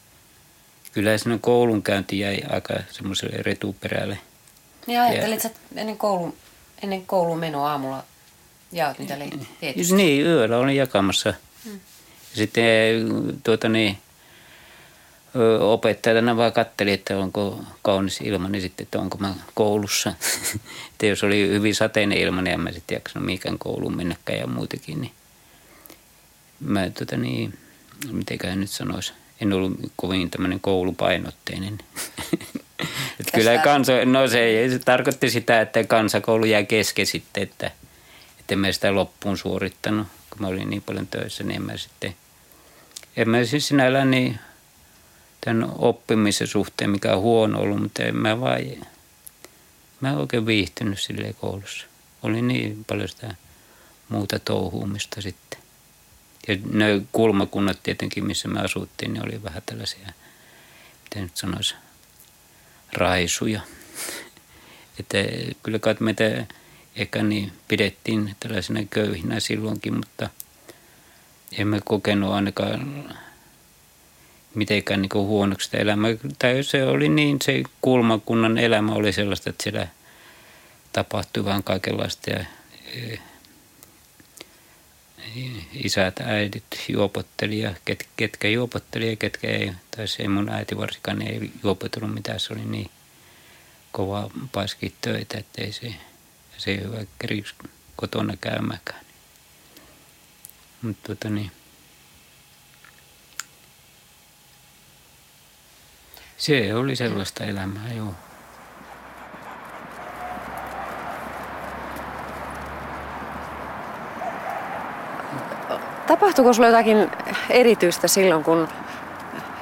kyllä 0.93 1.19
siinä 1.19 1.39
koulunkäynti 1.41 2.19
jäi 2.19 2.43
aika 2.51 2.75
semmoiselle 2.91 3.37
retuperälle. 3.37 4.19
Niin 4.87 5.01
ajattelit, 5.01 5.45
että 5.45 5.59
ennen, 5.77 5.99
koulun, 5.99 6.35
ennen 6.83 7.07
koulun 7.07 7.39
menoa 7.39 7.71
aamulla 7.71 8.05
jaot 8.73 8.99
niitä 8.99 9.19
leikkiä? 9.19 9.47
Tietysti. 9.61 9.95
Niin, 9.95 10.27
yöllä 10.27 10.59
olin 10.59 10.77
jakamassa. 10.77 11.35
Hmm. 11.65 11.81
Sitten 12.35 13.09
tuota 13.45 13.69
niin, 13.69 13.99
opettajana 15.61 16.37
vaan 16.37 16.53
katteli, 16.53 16.93
että 16.93 17.19
onko 17.19 17.65
kaunis 17.83 18.21
ilma, 18.21 18.49
niin 18.49 18.63
sitten, 18.63 18.85
että 18.85 18.99
onko 18.99 19.19
mä 19.19 19.35
koulussa. 19.55 20.15
että 20.93 21.07
jos 21.07 21.25
oli 21.25 21.49
hyvin 21.49 21.75
sateinen 21.75 22.19
ilma, 22.19 22.43
niin 22.43 22.55
en 22.55 22.61
mä 22.61 22.73
sitten 22.73 22.95
jaksanut 22.95 23.27
mikään 23.27 23.59
kouluun 23.59 23.97
mennäkään 23.97 24.39
ja 24.39 24.47
muutenkin. 24.47 25.01
Niin 25.01 25.13
mä 26.61 26.91
tota 26.91 27.17
niin, 27.17 27.59
mitenköhän 28.13 28.61
nyt 28.61 28.71
sanoisi, 28.71 29.13
en 29.41 29.53
ollut 29.53 29.73
kovin 29.97 30.31
tämmöinen 30.31 30.61
koulupainotteinen. 30.61 31.79
että 33.21 33.33
kyllä 33.35 33.59
kansa, 33.59 33.93
no 34.05 34.29
se, 34.29 34.67
se 34.71 34.79
tarkoitti 34.79 35.31
sitä, 35.31 35.61
että 35.61 35.85
kansakoulu 35.85 36.45
jäi 36.45 36.67
kesken 36.67 37.07
sitten, 37.07 37.43
että 37.43 37.71
että 38.51 38.55
en 38.55 38.59
mä 38.59 38.73
sitä 38.73 38.95
loppuun 38.95 39.39
suorittanut, 39.39 40.07
kun 40.31 40.41
mä 40.41 40.47
olin 40.47 40.71
niin 40.71 40.83
paljon 40.83 41.07
töissä, 41.07 41.45
niin 41.45 41.57
en 41.57 41.63
mä 41.63 41.77
sitten, 41.77 42.17
en 43.17 43.29
mä 43.29 43.45
siis 43.45 43.69
sinällään 43.69 44.11
niin 44.11 44.39
tämän 45.41 45.73
oppimisen 45.79 46.47
suhteen 46.47 46.91
mikä 46.91 47.15
on 47.15 47.21
huono 47.21 47.61
ollut, 47.61 47.83
mutta 47.83 48.03
en 48.03 48.17
mä 48.17 48.41
vaan, 48.41 48.61
mä 50.01 50.11
en 50.11 50.17
oikein 50.17 50.47
viihtynyt 50.47 51.01
silleen 51.01 51.35
koulussa. 51.35 51.87
Oli 52.23 52.43
niin 52.43 52.85
paljon 52.85 53.09
sitä 53.09 53.35
muuta 54.09 54.39
touhuumista 54.39 55.21
sitten. 55.23 55.61
Ja 56.49 56.57
ne 56.73 57.03
kulmakunnat 57.13 57.83
tietenkin, 57.83 58.27
missä 58.27 58.49
me 58.49 58.61
asuttiin, 58.61 59.13
niin 59.13 59.25
oli 59.25 59.43
vähän 59.43 59.63
tällaisia, 59.67 60.13
miten 61.05 61.23
nyt 61.23 61.37
sanoisi, 61.37 61.75
raisuja. 62.93 63.61
Että 65.01 65.19
kyllä 65.63 65.79
kai 65.79 65.97
meitä 66.01 66.25
ehkä 66.97 67.23
niin 67.23 67.53
pidettiin 67.69 68.37
tällaisena 68.41 68.81
köyhinä 68.91 69.41
silloinkin, 69.41 69.95
mutta 69.95 70.31
emme 71.59 71.81
kokenut 71.85 72.33
ainakaan 72.33 73.15
mitenkään 74.55 75.03
niin 75.03 75.11
huonoksi 75.15 75.65
sitä 75.65 75.79
elämää. 75.79 76.11
Tai 76.39 76.63
se 76.63 76.85
oli 76.85 77.09
niin, 77.09 77.39
se 77.43 77.63
kulmakunnan 77.81 78.59
elämä 78.59 78.93
oli 78.93 79.13
sellaista, 79.13 79.51
että 79.51 79.63
siellä 79.63 79.87
tapahtui 80.93 81.45
vaan 81.45 81.63
kaikenlaista 81.63 82.31
ja 82.31 82.45
eh, 82.95 83.21
isät, 85.73 86.21
äidit 86.21 86.65
juopotteli 86.89 87.59
ja 87.59 87.75
ket, 87.85 88.09
ketkä 88.17 88.49
juopotteli 88.49 89.11
ja 89.11 89.17
ketkä 89.17 89.49
ei. 89.49 89.73
Tai 89.97 90.09
se 90.09 90.29
mun 90.29 90.49
äiti 90.49 90.77
varsinkaan 90.77 91.19
niin 91.19 91.43
ei 91.43 91.51
juopotellut 91.63 92.15
mitään, 92.15 92.41
se 92.41 92.53
oli 92.53 92.65
niin 92.65 92.91
kova 93.93 94.31
paiski 94.53 94.95
töitä, 95.01 95.39
että 95.39 95.63
ei 95.63 95.73
se, 95.73 95.95
se 96.59 96.71
ei 96.71 96.81
hyvä 96.81 96.99
kotona 97.97 98.37
käymäänkään. 98.41 99.05
Mutta 100.83 101.07
tota 101.07 101.31
niin, 101.31 101.51
se 106.41 106.75
oli 106.75 106.97
sellaista 106.97 107.45
elämää, 107.45 107.93
joo. 107.97 108.15
Tapahtuiko 116.07 116.53
sulla 116.53 116.69
jotakin 116.69 117.11
erityistä 117.51 118.09
silloin, 118.09 118.45
kun 118.45 118.69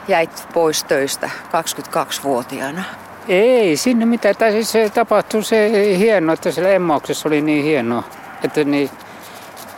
jäit 0.09 0.49
pois 0.55 0.85
töistä 0.85 1.31
22-vuotiaana? 1.47 2.85
Ei 3.29 3.77
sinne 3.77 4.07
mitään. 4.07 4.37
Tai 4.37 4.53
siis 4.53 4.73
se 4.73 4.91
tapahtui 4.91 5.45
se 5.45 5.71
hieno, 5.99 6.33
että 6.33 6.51
siellä 6.51 6.71
emmauksessa 6.71 7.29
oli 7.29 7.41
niin 7.41 7.64
hienoa. 7.64 8.03
Että 8.45 8.64
niin, 8.64 8.91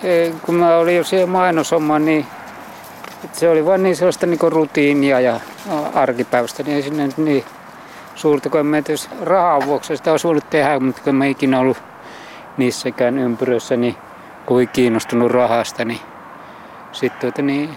eh, 0.02 0.32
kun 0.42 0.54
mä 0.54 0.76
olin 0.76 0.96
jo 0.96 1.04
siellä 1.04 1.26
mainoshomma, 1.26 1.98
niin 1.98 2.26
että 3.24 3.38
se 3.38 3.50
oli 3.50 3.66
vain 3.66 3.82
niin 3.82 3.96
sellaista 3.96 4.26
niin 4.26 4.38
rutiinia 4.42 5.20
ja 5.20 5.40
arkipäivästä, 5.94 6.62
niin 6.62 6.76
ei 6.76 6.82
sinne 6.82 7.08
niin 7.16 7.44
suurta, 8.14 8.50
kun 8.50 8.66
mä 8.66 8.82
jos 8.88 9.10
rahaa 9.22 9.66
vuoksi 9.66 9.96
sitä 9.96 10.10
olisi 10.10 10.26
voinut 10.26 10.50
tehdä, 10.50 10.80
mutta 10.80 11.02
kun 11.02 11.14
mä 11.14 11.24
ikinä 11.24 11.60
ollut 11.60 11.82
niissäkään 12.56 13.18
ympyröissä 13.18 13.76
niin 13.76 13.96
kovin 14.46 14.68
kiinnostunut 14.68 15.30
rahasta, 15.30 15.84
niin 15.84 16.00
sitten 16.92 17.20
tuota 17.20 17.42
niin, 17.42 17.70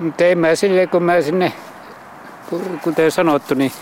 mutta 0.00 0.24
en 0.24 0.38
mä 0.38 0.54
silleen, 0.54 0.88
kun 0.88 1.02
mä 1.02 1.22
sinne, 1.22 1.52
kuten 2.82 3.10
sanottu, 3.10 3.54
niin 3.54 3.72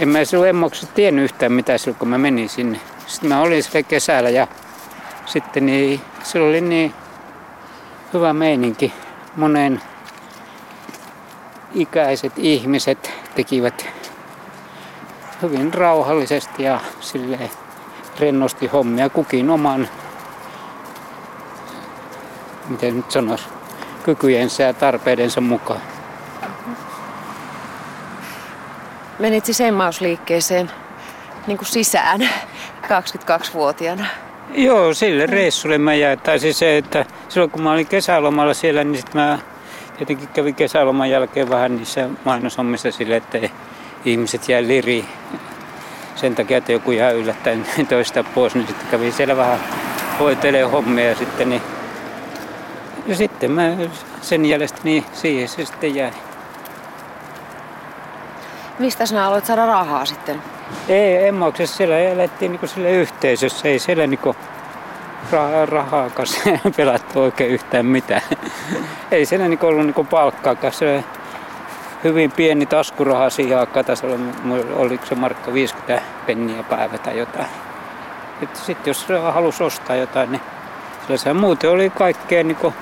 en, 0.00 0.08
mä 0.08 0.24
silloin 0.24 0.50
emmoksessa 0.50 0.94
tiennyt 0.94 1.24
yhtään 1.24 1.52
mitä 1.52 1.78
silloin, 1.78 1.98
kun 1.98 2.08
mä 2.08 2.18
menin 2.18 2.48
sinne. 2.48 2.80
Sitten 3.06 3.28
mä 3.28 3.40
olin 3.40 3.62
siellä 3.62 3.82
kesällä 3.88 4.30
ja 4.30 4.46
sitten 5.26 5.66
niin, 5.66 6.00
silloin 6.22 6.50
oli 6.50 6.60
niin 6.60 6.94
hyvä 8.12 8.32
meininki. 8.32 8.92
Monen 9.36 9.82
ikäiset 11.74 12.32
ihmiset 12.36 13.12
tekivät 13.34 13.86
hyvin 15.42 15.74
rauhallisesti 15.74 16.62
ja 16.62 16.80
silleen 17.00 17.50
rennosti 18.20 18.66
hommia 18.66 19.08
kukin 19.08 19.50
oman, 19.50 19.88
miten 22.68 22.96
nyt 22.96 23.10
sanoisi, 23.10 23.44
kykyjensä 24.02 24.62
ja 24.62 24.74
tarpeidensa 24.74 25.40
mukaan. 25.40 25.80
Menit 29.18 29.44
siis 29.44 29.60
emmausliikkeeseen 29.60 30.70
niin 31.46 31.58
kuin 31.58 31.68
sisään 31.68 32.20
22-vuotiaana. 32.82 34.06
Joo, 34.54 34.94
sille 34.94 35.26
reissulle 35.26 35.78
mä 35.78 35.94
jäin. 35.94 36.20
Tai 36.20 36.38
siis 36.38 36.58
se, 36.58 36.78
että 36.78 37.04
silloin 37.28 37.50
kun 37.50 37.62
mä 37.62 37.72
olin 37.72 37.86
kesälomalla 37.86 38.54
siellä, 38.54 38.84
niin 38.84 38.96
sitten 38.96 39.20
mä 39.20 39.38
tietenkin 39.96 40.28
kävin 40.28 40.54
kesäloman 40.54 41.10
jälkeen 41.10 41.50
vähän 41.50 41.76
niissä 41.76 42.08
mainoshommissa 42.24 42.90
sille, 42.90 43.16
että 43.16 43.38
ihmiset 44.04 44.48
jää 44.48 44.62
liri 44.62 45.04
sen 46.14 46.34
takia, 46.34 46.58
että 46.58 46.72
joku 46.72 46.90
jää 46.90 47.10
yllättäen 47.10 47.66
toista 47.88 48.24
pois, 48.24 48.54
niin 48.54 48.66
sitten 48.66 48.86
kävin 48.90 49.12
siellä 49.12 49.36
vähän 49.36 49.60
hoitelee 50.18 50.62
hommia 50.62 51.08
ja 51.08 51.14
sitten 51.14 51.48
niin 51.48 51.62
ja 53.06 53.16
sitten 53.16 53.52
mä 53.52 53.62
sen 54.20 54.46
jäljestä 54.46 54.80
niin 54.84 55.04
siihen 55.12 55.48
se 55.48 55.64
sitten 55.64 55.94
jäi. 55.94 56.12
Mistä 58.78 59.06
sinä 59.06 59.26
aloit 59.26 59.46
saada 59.46 59.66
rahaa 59.66 60.04
sitten? 60.04 60.42
Ei, 60.88 61.26
emmauksessa 61.26 61.76
siellä 61.76 61.98
elettiin 61.98 62.52
niinku 62.52 62.66
sille 62.66 62.90
yhteisössä, 62.90 63.68
ei 63.68 63.78
siellä 63.78 64.06
niinku 64.06 64.36
rahaa, 65.32 65.66
rahaa 65.66 66.10
kanssa 66.10 66.40
pelattu 66.76 67.20
oikein 67.20 67.50
yhtään 67.50 67.86
mitään. 67.86 68.22
ei 69.10 69.26
siellä 69.26 69.48
niinku 69.48 69.66
ollut 69.66 69.86
niinku 69.86 70.04
palkkaakaan, 70.04 70.72
se 70.72 71.04
hyvin 72.04 72.32
pieni 72.32 72.66
taskuraha 72.66 73.30
siihen 73.30 73.58
aikaan, 73.58 73.84
oliko 74.76 75.06
se 75.06 75.14
markka 75.14 75.52
50 75.52 76.02
penniä 76.26 76.62
päivä 76.62 76.98
tai 76.98 77.18
jotain. 77.18 77.46
Sitten 78.54 78.90
jos 78.90 79.06
halusi 79.32 79.62
ostaa 79.62 79.96
jotain, 79.96 80.32
niin 80.32 80.42
se 81.18 81.32
muuten 81.32 81.70
oli 81.70 81.90
kaikkea 81.90 82.44
niinku, 82.44 82.74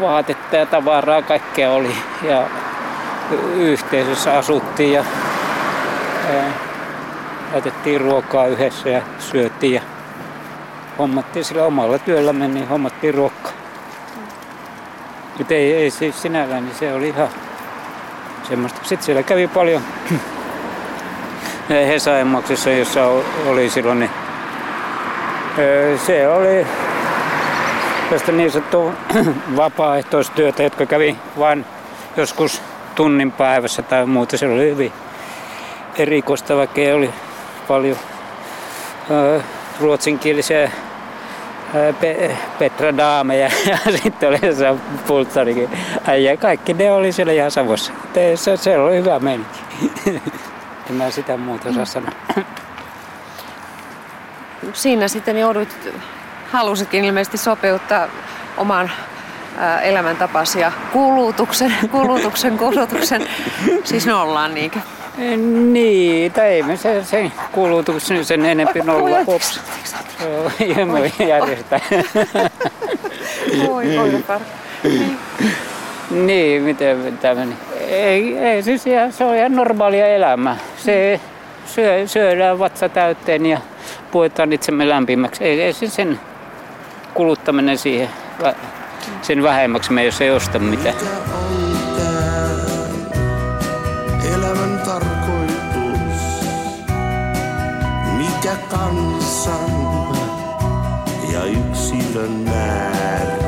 vaatetta 0.00 0.56
ja 0.56 0.66
tavaraa, 0.66 1.22
kaikkea 1.22 1.72
oli. 1.72 1.94
Ja 2.22 2.48
yhteisössä 3.56 4.38
asuttiin 4.38 4.92
ja 4.92 5.04
laitettiin 7.52 8.00
ruokaa 8.00 8.46
yhdessä 8.46 8.88
ja 8.88 9.02
syötiin 9.18 9.74
ja 9.74 9.82
hommattiin 10.98 11.44
sillä 11.44 11.64
omalla 11.64 11.98
työllä 11.98 12.32
meni, 12.32 12.64
hommattiin 12.64 13.14
ruokaa. 13.14 13.52
Mutta 15.38 15.54
ei, 15.54 15.74
ei 15.74 15.90
siis 15.90 16.22
sinällään, 16.22 16.64
niin 16.64 16.74
se 16.74 16.92
oli 16.92 17.08
ihan 17.08 17.28
semmoista. 18.48 18.80
Sitten 18.82 19.06
siellä 19.06 19.22
kävi 19.22 19.46
paljon 19.48 19.82
Hesaemmaksessa, 21.88 22.70
jossa 22.70 23.00
oli 23.46 23.70
silloin, 23.70 24.00
niin 24.00 24.10
se 26.06 26.28
oli 26.28 26.66
tästä 28.10 28.32
niin 28.32 28.50
sanottua 28.50 28.92
vapaaehtoistyötä, 29.56 30.62
jotka 30.62 30.86
kävi 30.86 31.16
vain 31.38 31.64
joskus 32.16 32.62
tunnin 32.94 33.32
päivässä 33.32 33.82
tai 33.82 34.06
muuta. 34.06 34.38
Se 34.38 34.46
oli 34.48 34.70
hyvin 34.70 34.92
erikoista, 35.98 36.56
vaikka 36.56 36.80
oli 36.94 37.10
paljon 37.68 37.96
ö, 39.10 39.40
ruotsinkielisiä 39.80 40.70
Pe- 42.00 42.36
Petra 42.58 42.96
Daameja 42.96 43.50
ja 43.70 43.78
sitten 44.02 44.28
oli 44.28 44.54
se 44.54 44.74
pultsarikin 45.06 45.70
äijä. 46.06 46.36
Kaikki 46.36 46.74
ne 46.74 46.92
oli 46.92 47.12
siellä 47.12 47.32
ihan 47.32 47.50
Savossa. 47.50 47.92
Se, 48.34 48.56
se 48.56 48.78
oli 48.78 48.96
hyvä 48.96 49.18
meininki. 49.18 49.58
en 50.90 50.96
mä 50.96 51.10
sitä 51.10 51.36
muuta 51.36 51.68
osaa 51.68 51.84
sanoa. 51.84 52.12
Siinä 54.72 55.08
sitten 55.08 55.38
joudut, 55.38 55.68
halusitkin 56.52 57.04
ilmeisesti 57.04 57.38
sopeuttaa 57.38 58.08
oman 58.56 58.90
elämäntapasi 59.82 60.60
ja 60.60 60.72
kulutuksen, 60.92 61.74
kulutuksen, 61.92 62.58
kulutuksen, 62.58 63.26
siis 63.84 64.06
nollaan 64.06 64.54
niinkö? 64.54 64.78
Niin, 65.72 66.32
tai 66.32 66.46
ei 66.46 66.62
me 66.62 66.76
se, 66.76 67.04
se 67.04 67.32
kulutuksen 67.52 68.24
sen 68.24 68.44
enempi 68.44 68.80
nolla. 68.80 69.16
Ups. 69.26 69.60
Joo, 70.20 70.88
voi 70.88 71.12
järjestää. 71.28 71.80
Voi, 73.66 73.96
voi, 73.96 74.24
niin. 74.82 75.18
niin, 76.10 76.62
miten 76.62 77.18
tämä 77.20 77.34
meni? 77.34 77.54
Ei, 77.88 78.38
ei 78.38 78.62
siis 78.62 78.86
ihan, 78.86 79.12
se 79.12 79.24
on 79.24 79.36
ihan 79.36 79.56
normaalia 79.56 80.06
elämää. 80.06 80.56
Se 80.76 81.20
syö, 81.66 82.06
syödään 82.06 82.58
vatsa 82.58 82.88
täyteen 82.88 83.46
ja 83.46 83.60
puetaan 84.10 84.52
itsemme 84.52 84.88
lämpimäksi. 84.88 85.44
Ei, 85.44 85.62
ei 85.62 85.72
siis 85.72 85.94
sen 85.94 86.20
kuluttaminen 87.14 87.78
siihen 87.78 88.08
sen 89.22 89.42
vähemmäksi 89.42 89.92
me 89.92 90.04
jos 90.04 90.20
ei 90.20 90.30
osta 90.30 90.58
mitään. 90.58 90.94
Elämän 94.34 94.78
tarkoitus? 94.84 96.20
Mikä 98.16 98.56
kansan 98.70 99.70
ja 101.32 101.44
yksilön 101.44 102.30
määrä? 102.30 103.39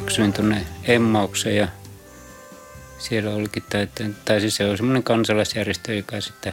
Eksyin 0.00 0.32
tuonne 0.32 0.66
Emmaukseen 0.84 1.56
ja 1.56 1.68
siellä 2.98 3.30
olikin, 3.30 3.62
tai, 3.62 3.88
tai 4.24 4.40
siis 4.40 4.56
se 4.56 4.66
on 4.66 4.76
semmoinen 4.76 5.02
kansalaisjärjestö, 5.02 5.94
joka 5.94 6.20
sitten, 6.20 6.52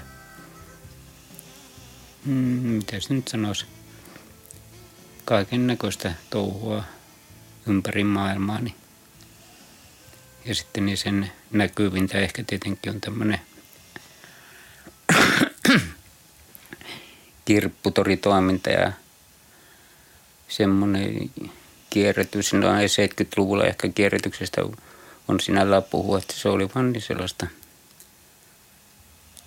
mm, 2.25 2.33
miten 2.33 3.01
se 3.01 3.13
nyt 3.13 3.27
sanoisi, 3.27 3.65
kaiken 5.25 5.67
näköistä 5.67 6.13
touhua 6.29 6.83
ympäri 7.67 8.03
maailmaa. 8.03 8.59
Niin. 8.61 8.75
Ja 10.45 10.55
sitten 10.55 10.85
niin 10.85 10.97
sen 10.97 11.31
näkyvintä 11.51 12.17
ehkä 12.17 12.43
tietenkin 12.43 12.93
on 12.93 13.01
tämmöinen 13.01 13.41
kirpputoritoiminta 17.45 18.69
ja 18.69 18.91
semmoinen 20.47 21.31
kierrätys. 21.89 22.53
No 22.53 22.67
70-luvulla 22.67 23.65
ehkä 23.65 23.89
kierrätyksestä 23.89 24.61
on 25.27 25.39
sinällään 25.39 25.83
puhua, 25.83 26.17
että 26.17 26.33
se 26.37 26.49
oli 26.49 26.69
vain 26.75 26.93
niin 26.93 27.01
sellaista 27.01 27.47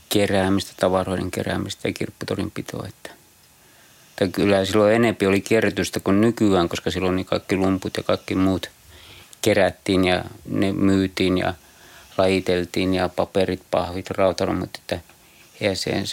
keräämistä, 0.08 0.72
tavaroiden 0.80 1.30
keräämistä 1.30 1.88
ja 1.88 1.92
kirpputorin 1.92 2.50
pitoa. 2.50 2.86
Että. 2.88 3.10
Tai 4.16 4.28
kyllä 4.28 4.64
silloin 4.64 4.94
enempi 4.94 5.26
oli 5.26 5.40
kierrätystä 5.40 6.00
kuin 6.00 6.20
nykyään, 6.20 6.68
koska 6.68 6.90
silloin 6.90 7.16
niin 7.16 7.26
kaikki 7.26 7.56
lumput 7.56 7.96
ja 7.96 8.02
kaikki 8.02 8.34
muut 8.34 8.70
kerättiin 9.42 10.04
ja 10.04 10.24
ne 10.48 10.72
myytiin 10.72 11.38
ja 11.38 11.54
lajiteltiin 12.18 12.94
ja 12.94 13.08
paperit, 13.08 13.62
pahvit, 13.70 14.10
rautaromut, 14.10 14.70
että 14.74 15.00
ja 15.60 15.76
se, 15.76 16.04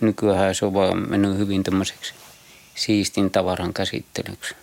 nykyään 0.00 0.54
se 0.54 0.64
on 0.64 0.74
vaan 0.74 1.10
mennyt 1.10 1.38
hyvin 1.38 1.62
tämmöiseksi 1.62 2.14
siistin 2.78 3.30
tavaran 3.30 3.74
käsittelyksi. 3.74 4.54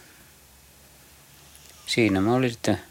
Siinä 1.86 2.22
mä 2.22 2.34
olin 2.34 2.52
sitten 2.52 2.82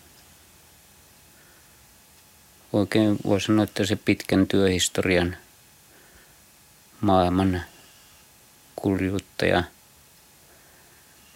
oikein 2.73 3.17
voi 3.25 3.41
sanoa, 3.41 3.65
että 3.65 3.87
se 3.87 3.97
pitkän 3.97 4.47
työhistorian 4.47 5.37
maailman 7.01 7.63
kuljuutta 8.77 9.47
ja 9.47 9.65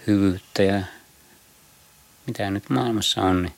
hyvyyttä 0.06 0.62
ja 0.62 0.82
mitä 2.26 2.50
nyt 2.50 2.70
maailmassa 2.70 3.22
on, 3.22 3.42
niin 3.42 3.54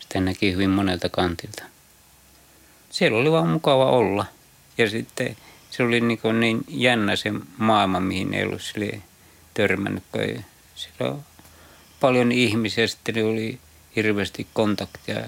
Sitä 0.00 0.20
näki 0.20 0.52
hyvin 0.52 0.70
monelta 0.70 1.08
kantilta. 1.08 1.62
Siellä 2.90 3.18
oli 3.18 3.30
vaan 3.30 3.48
mukava 3.48 3.90
olla. 3.90 4.26
Ja 4.78 4.90
sitten 4.90 5.36
se 5.70 5.82
oli 5.82 6.00
niin, 6.00 6.20
niin 6.40 6.64
jännä 6.68 7.16
se 7.16 7.32
maailma, 7.58 8.00
mihin 8.00 8.34
ei 8.34 8.44
ollut 8.44 8.62
sille 8.62 9.02
törmännyt. 9.54 10.04
ei- 10.18 10.40
Siellä 10.74 11.12
on 11.12 11.24
paljon 12.00 12.32
ihmisiä, 12.32 12.86
sitten 12.86 13.26
oli 13.26 13.58
hirveästi 13.96 14.46
kontaktia 14.54 15.20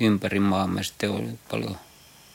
ympäri 0.00 0.40
maailmaa. 0.40 0.82
Sitten 0.82 1.10
oli 1.10 1.38
paljon 1.50 1.76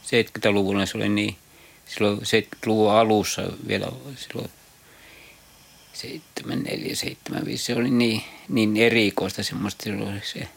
70-luvulla 0.03 0.86
se 0.86 0.97
oli 0.97 1.10
niin, 1.10 1.38
silloin 1.86 2.17
70-luvun 2.19 2.91
alussa 2.91 3.41
vielä 3.67 3.88
silloin 4.15 4.49
74, 5.93 6.95
75, 6.95 7.63
se 7.63 7.75
oli 7.75 7.89
niin, 7.89 8.23
niin 8.49 8.77
erikoista 8.77 9.43
semmoista, 9.43 9.84
silloin 9.84 10.21
se 10.34 10.47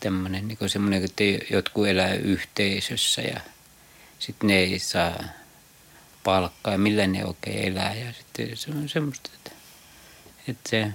tämmöinen 0.00 0.48
niin 0.48 0.58
semmoinen, 0.70 1.04
että 1.04 1.24
jotkut 1.50 1.86
elää 1.88 2.14
yhteisössä 2.14 3.22
ja 3.22 3.40
sitten 4.18 4.46
ne 4.46 4.56
ei 4.58 4.78
saa 4.78 5.24
palkkaa 6.24 6.72
ja 6.72 6.78
millä 6.78 7.06
ne 7.06 7.24
oikein 7.24 7.72
elää. 7.72 7.94
Ja 7.94 8.12
sitten 8.12 8.56
se 8.56 8.70
on 8.70 8.88
semmoista, 8.88 9.30
että, 9.34 9.50
että 10.48 10.70
se, 10.70 10.88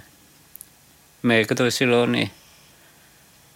me 1.22 1.36
ei 1.36 1.44
kato 1.44 1.70
silloin 1.70 2.12
niin 2.12 2.30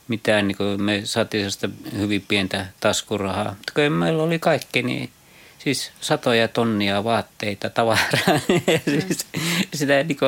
mitään, 0.08 0.48
niin 0.48 0.56
kuin 0.56 0.82
me 0.82 1.00
saatiin 1.04 1.40
sellaista 1.40 1.68
hyvin 1.98 2.24
pientä 2.28 2.66
taskurahaa, 2.80 3.54
mutta 3.54 3.72
kun 3.74 3.92
meillä 3.92 4.22
oli 4.22 4.38
kaikki, 4.38 4.82
niin 4.82 5.10
siis 5.58 5.92
satoja 6.00 6.48
tonnia 6.48 7.04
vaatteita, 7.04 7.70
tavaraa, 7.70 8.40
siis 8.84 9.26
sitä 9.74 9.98
ei 9.98 10.04
niin 10.04 10.18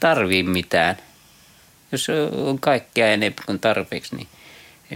tarvii 0.00 0.42
mitään. 0.42 0.96
Jos 1.92 2.08
on 2.32 2.60
kaikkea 2.60 3.12
enemmän 3.12 3.46
kuin 3.46 3.58
tarpeeksi, 3.58 4.16
niin, 4.16 4.28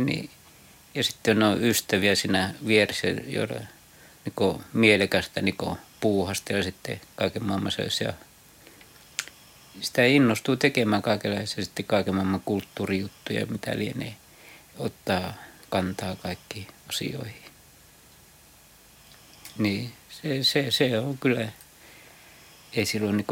niin 0.07 0.31
ja 0.95 1.05
sitten 1.05 1.43
on 1.43 1.65
ystäviä 1.65 2.15
siinä 2.15 2.55
vieressä, 2.67 3.09
joilla 3.09 3.55
niin 4.25 4.61
mielekästä 4.73 5.43
niin 5.43 5.57
puuhasta 6.01 6.53
ja 6.53 6.63
sitten 6.63 7.01
kaiken 7.17 7.45
maailman 7.45 7.73
sellaisia 7.73 8.13
sitä 9.81 10.05
innostuu 10.05 10.57
tekemään 10.57 11.03
kaikenlaisia 11.03 11.65
sitten 11.65 11.85
kaiken 11.85 12.15
maailman 12.15 12.41
kulttuurijuttuja, 12.45 13.47
mitä 13.47 13.79
lienee 13.79 14.15
ottaa 14.79 15.35
kantaa 15.71 16.17
kaikkiin 16.17 16.67
asioihin. 16.89 17.45
Niin, 19.59 19.93
se, 20.11 20.45
se, 20.45 20.71
se 20.71 20.99
on 20.99 21.19
kyllä, 21.19 21.49
ei 22.73 22.87
silloin 22.87 23.17
niin 23.17 23.27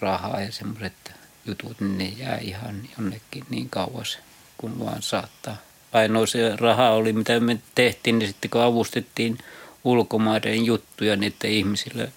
rahaa 0.00 0.40
ja 0.40 0.52
semmoiset 0.52 1.12
jutut, 1.46 1.80
niin 1.80 1.98
ne 1.98 2.04
jää 2.04 2.38
ihan 2.38 2.88
jonnekin 2.98 3.44
niin 3.50 3.70
kauas 3.70 4.18
kuin 4.58 4.78
vaan 4.78 5.02
saattaa. 5.02 5.56
Ainoa 5.92 6.26
se 6.26 6.56
raha 6.56 6.90
oli, 6.90 7.12
mitä 7.12 7.40
me 7.40 7.58
tehtiin, 7.74 8.18
niin 8.18 8.28
sitten 8.28 8.50
kun 8.50 8.62
avustettiin 8.62 9.38
ulkomaiden 9.84 10.64
juttuja, 10.64 11.18
että 11.26 11.48
ihmisillä 11.48 12.08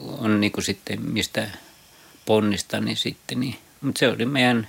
on 0.00 0.40
niin 0.40 0.52
kuin 0.52 0.64
sitten 0.64 1.02
mistä 1.02 1.48
ponnistaa, 2.26 2.80
niin 2.80 2.96
sitten 2.96 3.40
niin. 3.40 3.58
Mutta 3.80 3.98
se 3.98 4.08
oli 4.08 4.26
meidän, 4.26 4.68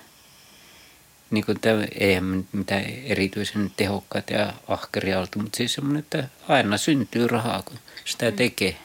niin 1.30 1.46
kuin 1.46 1.60
tämä, 1.60 1.84
eihän 2.00 2.24
me 2.24 2.44
mitään 2.52 2.84
erityisen 2.86 3.72
tehokkaita 3.78 4.34
ja 4.34 4.54
ahkeria 4.68 5.20
oltu, 5.20 5.40
mutta 5.40 5.58
siis 5.58 5.74
semmoinen, 5.74 6.00
että 6.00 6.28
aina 6.48 6.78
syntyy 6.78 7.28
rahaa, 7.28 7.62
kun 7.62 7.80
sitä 8.06 8.32
tekee. 8.32 8.78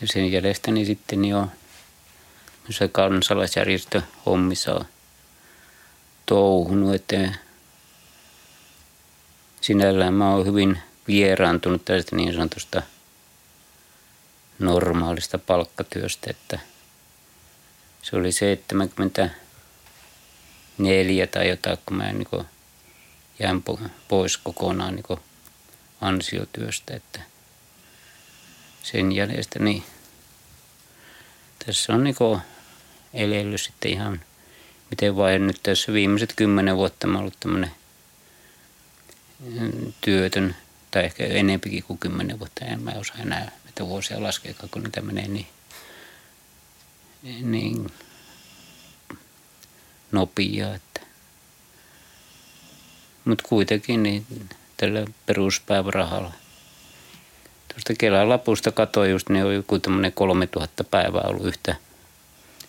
Ja 0.00 0.06
sen 0.06 0.32
jäljestä 0.32 0.70
niin 0.70 0.86
sitten 0.86 1.24
jo 1.24 1.48
se 2.70 2.88
kansalaisjärjestö 2.88 4.02
hommissa 4.26 4.74
on 4.74 4.84
touhunut, 6.26 6.94
että 6.94 7.34
sinällään 9.60 10.14
mä 10.14 10.34
oon 10.34 10.46
hyvin 10.46 10.78
vieraantunut 11.08 11.84
tästä 11.84 12.16
niin 12.16 12.34
sanotusta 12.34 12.82
normaalista 14.58 15.38
palkkatyöstä, 15.38 16.30
että 16.30 16.58
se 18.02 18.16
oli 18.16 18.32
74 18.32 21.26
tai 21.26 21.48
jotain, 21.48 21.78
kun 21.86 21.96
mä 21.96 22.12
niin 22.12 22.28
jään 23.38 23.62
pois 24.08 24.36
kokonaan 24.36 24.94
niin 24.94 25.20
ansiotyöstä, 26.00 26.96
että 26.96 27.20
sen 28.82 29.12
jäljestä 29.12 29.58
niin 29.58 29.84
tässä 31.66 31.92
on 31.92 32.04
niin 32.04 32.16
elellyt 33.14 33.60
sitten 33.60 33.90
ihan 33.90 34.20
miten 34.90 35.16
vain. 35.16 35.46
Nyt 35.46 35.60
tässä 35.62 35.92
viimeiset 35.92 36.32
kymmenen 36.36 36.76
vuotta 36.76 37.06
mä 37.06 37.18
ollut 37.18 37.40
tämmöinen 37.40 37.70
työtön, 40.00 40.56
tai 40.90 41.04
ehkä 41.04 41.24
enempikin 41.24 41.82
kuin 41.82 41.98
kymmenen 41.98 42.38
vuotta, 42.38 42.64
en 42.64 42.82
mä 42.82 42.90
osaa 42.90 43.16
enää 43.16 43.50
näitä 43.64 43.86
vuosia 43.86 44.22
laskea, 44.22 44.54
kun 44.70 44.82
niitä 44.82 45.00
menee 45.00 45.28
niin, 45.28 45.46
niin 47.42 47.90
nopea, 50.12 50.74
että 50.74 51.00
mutta 53.24 53.44
kuitenkin 53.48 54.02
niin 54.02 54.26
tällä 54.76 55.04
peruspäivärahalla. 55.26 56.32
Tuosta 57.68 57.94
Kelan 57.98 58.28
lapusta 58.28 58.72
katsoin 58.72 59.10
just, 59.10 59.28
niin 59.28 59.44
on 59.44 59.54
joku 59.54 59.78
tämmöinen 59.78 60.12
3000 60.12 60.84
päivää 60.84 61.22
ollut 61.22 61.46
yhtä, 61.46 61.76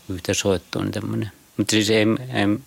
yhtä 0.10 0.34
soittoa, 0.34 0.82
niin 0.82 0.92
tämmöinen. 0.92 1.32
Mutta 1.58 1.72
siis 1.72 1.90
ei, 1.90 2.06
ei, 2.34 2.60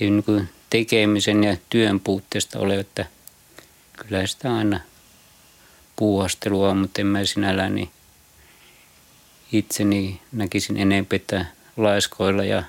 ei 0.00 0.10
niin 0.10 0.22
kuin 0.24 0.48
tekemisen 0.70 1.44
ja 1.44 1.56
työn 1.70 2.00
puutteesta 2.00 2.58
ole, 2.58 2.78
että 2.78 3.06
kyllä 3.96 4.26
sitä 4.26 4.54
aina 4.56 4.80
puuhastelua 5.96 6.74
mutta 6.74 7.00
en 7.00 7.06
mä 7.06 7.24
sinällään 7.24 7.74
niin 7.74 7.90
itseni 9.52 10.20
näkisin 10.32 10.76
enemmän, 10.76 11.06
että 11.10 11.46
laiskoilla 11.76 12.44
ja 12.44 12.62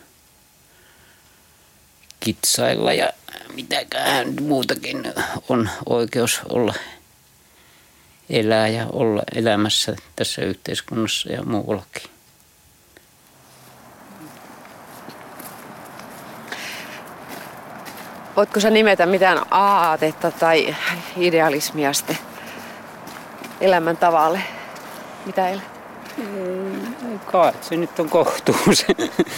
kitsailla 2.20 2.94
ja 2.94 3.14
mitäkään 3.54 4.34
muutakin 4.42 5.14
on 5.50 5.70
oikeus 5.86 6.42
olla 6.50 6.74
elää 8.30 8.68
ja 8.68 8.88
olla 8.88 9.24
elämässä 9.36 9.96
tässä 10.16 10.42
yhteiskunnassa 10.42 11.32
ja 11.32 11.44
muuallakin. 11.44 12.18
Voitko 18.36 18.60
sä 18.60 18.70
nimetä 18.70 19.06
mitään 19.06 19.42
aatetta 19.52 20.32
tai 20.32 20.76
idealismia 21.18 21.94
sitten 21.94 22.18
elämäntavalle? 23.62 24.42
Mitä 25.26 25.50
elät? 25.50 25.80
Kai 27.32 27.54
se 27.62 27.76
nyt 27.76 28.00
on 28.00 28.10
kohtuus. 28.10 28.86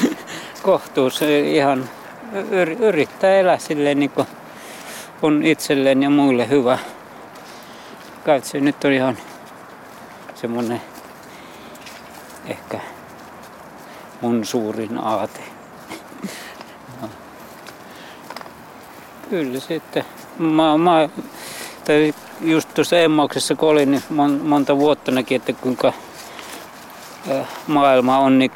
kohtuus 0.64 1.22
ihan 1.22 1.90
yr- 2.34 2.84
yrittää 2.84 3.36
elää 3.36 3.58
silleen 3.58 4.00
niin 4.00 4.10
kuin 4.10 4.28
on 5.22 5.44
itselleen 5.44 6.04
ja 6.04 6.10
muille 6.10 6.50
hyvä. 6.50 6.78
Kai 8.26 8.42
se 8.42 8.60
nyt 8.60 8.84
on 8.84 8.92
ihan 8.92 9.18
semmoinen 10.36 10.82
ehkä 12.46 12.80
mun 14.22 14.46
suurin 14.46 14.98
aate. 14.98 15.42
Kyllä 19.32 19.60
sitten. 19.60 20.06
Mä, 20.40 20.78
mä, 20.78 21.10
tai 21.86 22.14
just 22.42 22.74
tuossa 22.74 23.00
Emmauksessa 23.00 23.56
kun 23.56 23.70
olin, 23.70 23.92
niin 23.92 24.04
mon, 24.10 24.42
monta 24.44 24.78
vuotta 24.78 25.12
näki, 25.12 25.36
että 25.36 25.54
kuinka 25.54 25.94
maailma 27.68 28.18
on 28.18 28.40
niin 28.40 28.52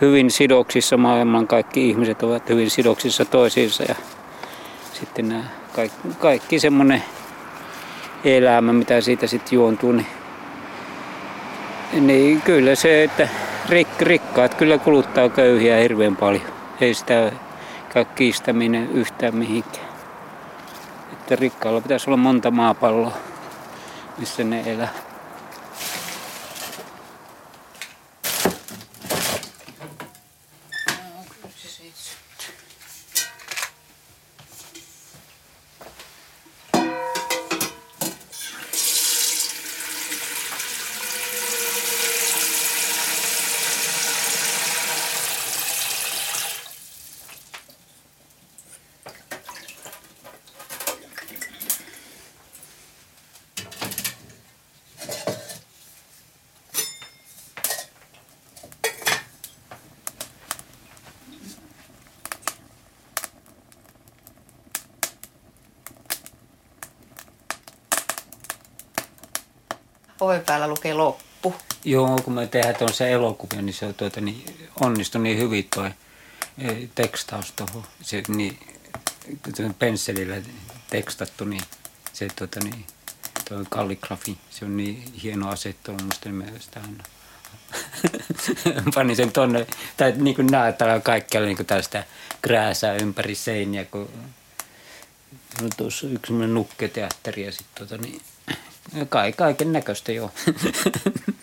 hyvin 0.00 0.30
sidoksissa. 0.30 0.96
Maailman 0.96 1.46
kaikki 1.46 1.88
ihmiset 1.88 2.22
ovat 2.22 2.48
hyvin 2.48 2.70
sidoksissa 2.70 3.24
toisiinsa 3.24 3.82
ja 3.82 3.94
sitten 4.92 5.28
nämä 5.28 5.44
kaikki, 5.72 6.08
kaikki 6.18 6.60
semmoinen 6.60 7.02
elämä, 8.24 8.72
mitä 8.72 9.00
siitä 9.00 9.26
sitten 9.26 9.56
juontuu, 9.56 9.92
niin, 9.92 10.06
niin 12.00 12.42
kyllä 12.42 12.74
se, 12.74 13.04
että 13.04 13.28
rik, 13.68 14.00
rikkaat 14.00 14.54
kyllä 14.54 14.78
kuluttaa 14.78 15.28
köyhiä 15.28 15.76
hirveän 15.76 16.16
paljon. 16.16 16.44
Ei 16.80 16.94
sitä 16.94 17.32
käy 17.92 18.04
kiistäminen 18.04 18.90
yhtään 18.90 19.36
mihinkään. 19.36 19.88
Että 21.12 21.36
rikkaalla 21.36 21.80
pitäisi 21.80 22.10
olla 22.10 22.16
monta 22.16 22.50
maapalloa, 22.50 23.16
missä 24.18 24.44
ne 24.44 24.62
elää. 24.66 25.09
Joo, 71.90 72.18
kun 72.24 72.32
me 72.32 72.46
tehdään 72.46 72.92
se 72.92 73.12
elokuvia, 73.12 73.62
niin 73.62 73.74
se 73.74 73.86
on 73.86 73.94
tuota, 73.94 74.20
niin 74.20 74.44
onnistui 74.80 75.22
niin 75.22 75.38
hyvin 75.38 75.68
toi 75.74 75.90
eh, 76.58 76.88
tekstaus 76.94 77.52
tuohon. 77.52 77.84
Se 78.02 78.22
niin, 78.28 78.58
pensselillä 79.78 80.36
tekstattu, 80.90 81.44
niin 81.44 81.62
se 82.12 82.28
tuota, 82.36 82.60
niin, 82.64 82.84
tuo 83.48 83.64
kalligrafi, 83.68 84.38
se 84.50 84.64
on 84.64 84.76
niin 84.76 85.12
hieno 85.22 85.48
asettelu 85.48 85.96
musta 86.04 86.28
mielestä 86.28 86.80
aina. 86.80 87.04
Panin 88.94 89.16
sen 89.16 89.32
tonne, 89.32 89.66
tai 89.96 90.14
niin 90.16 90.36
kuin 90.36 90.46
näyttää 90.46 91.00
kaikkialla 91.00 91.48
niin 91.48 91.66
tällaista 91.66 92.04
krääsää 92.42 92.94
ympäri 92.94 93.34
seiniä, 93.34 93.84
kun 93.84 94.10
on 95.62 95.70
tuossa 95.76 96.06
yksi 96.06 96.32
nukketeatteri 96.32 97.44
ja 97.44 97.52
sitten 97.52 97.88
tota, 97.88 98.02
niin, 98.02 98.20
kai, 99.08 99.32
kaiken 99.32 99.72
näköistä 99.72 100.12
joo. 100.12 100.30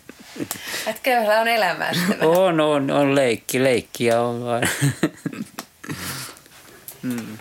Et 0.88 1.00
köyhällä 1.00 1.40
on 1.40 1.48
elämää 1.48 1.92
on, 2.22 2.60
on, 2.62 2.92
on 2.92 3.16
leikki, 3.16 3.64
leikkiä 3.64 4.22
on 4.22 4.46
vaan. 4.46 4.70
mm. 7.02 7.38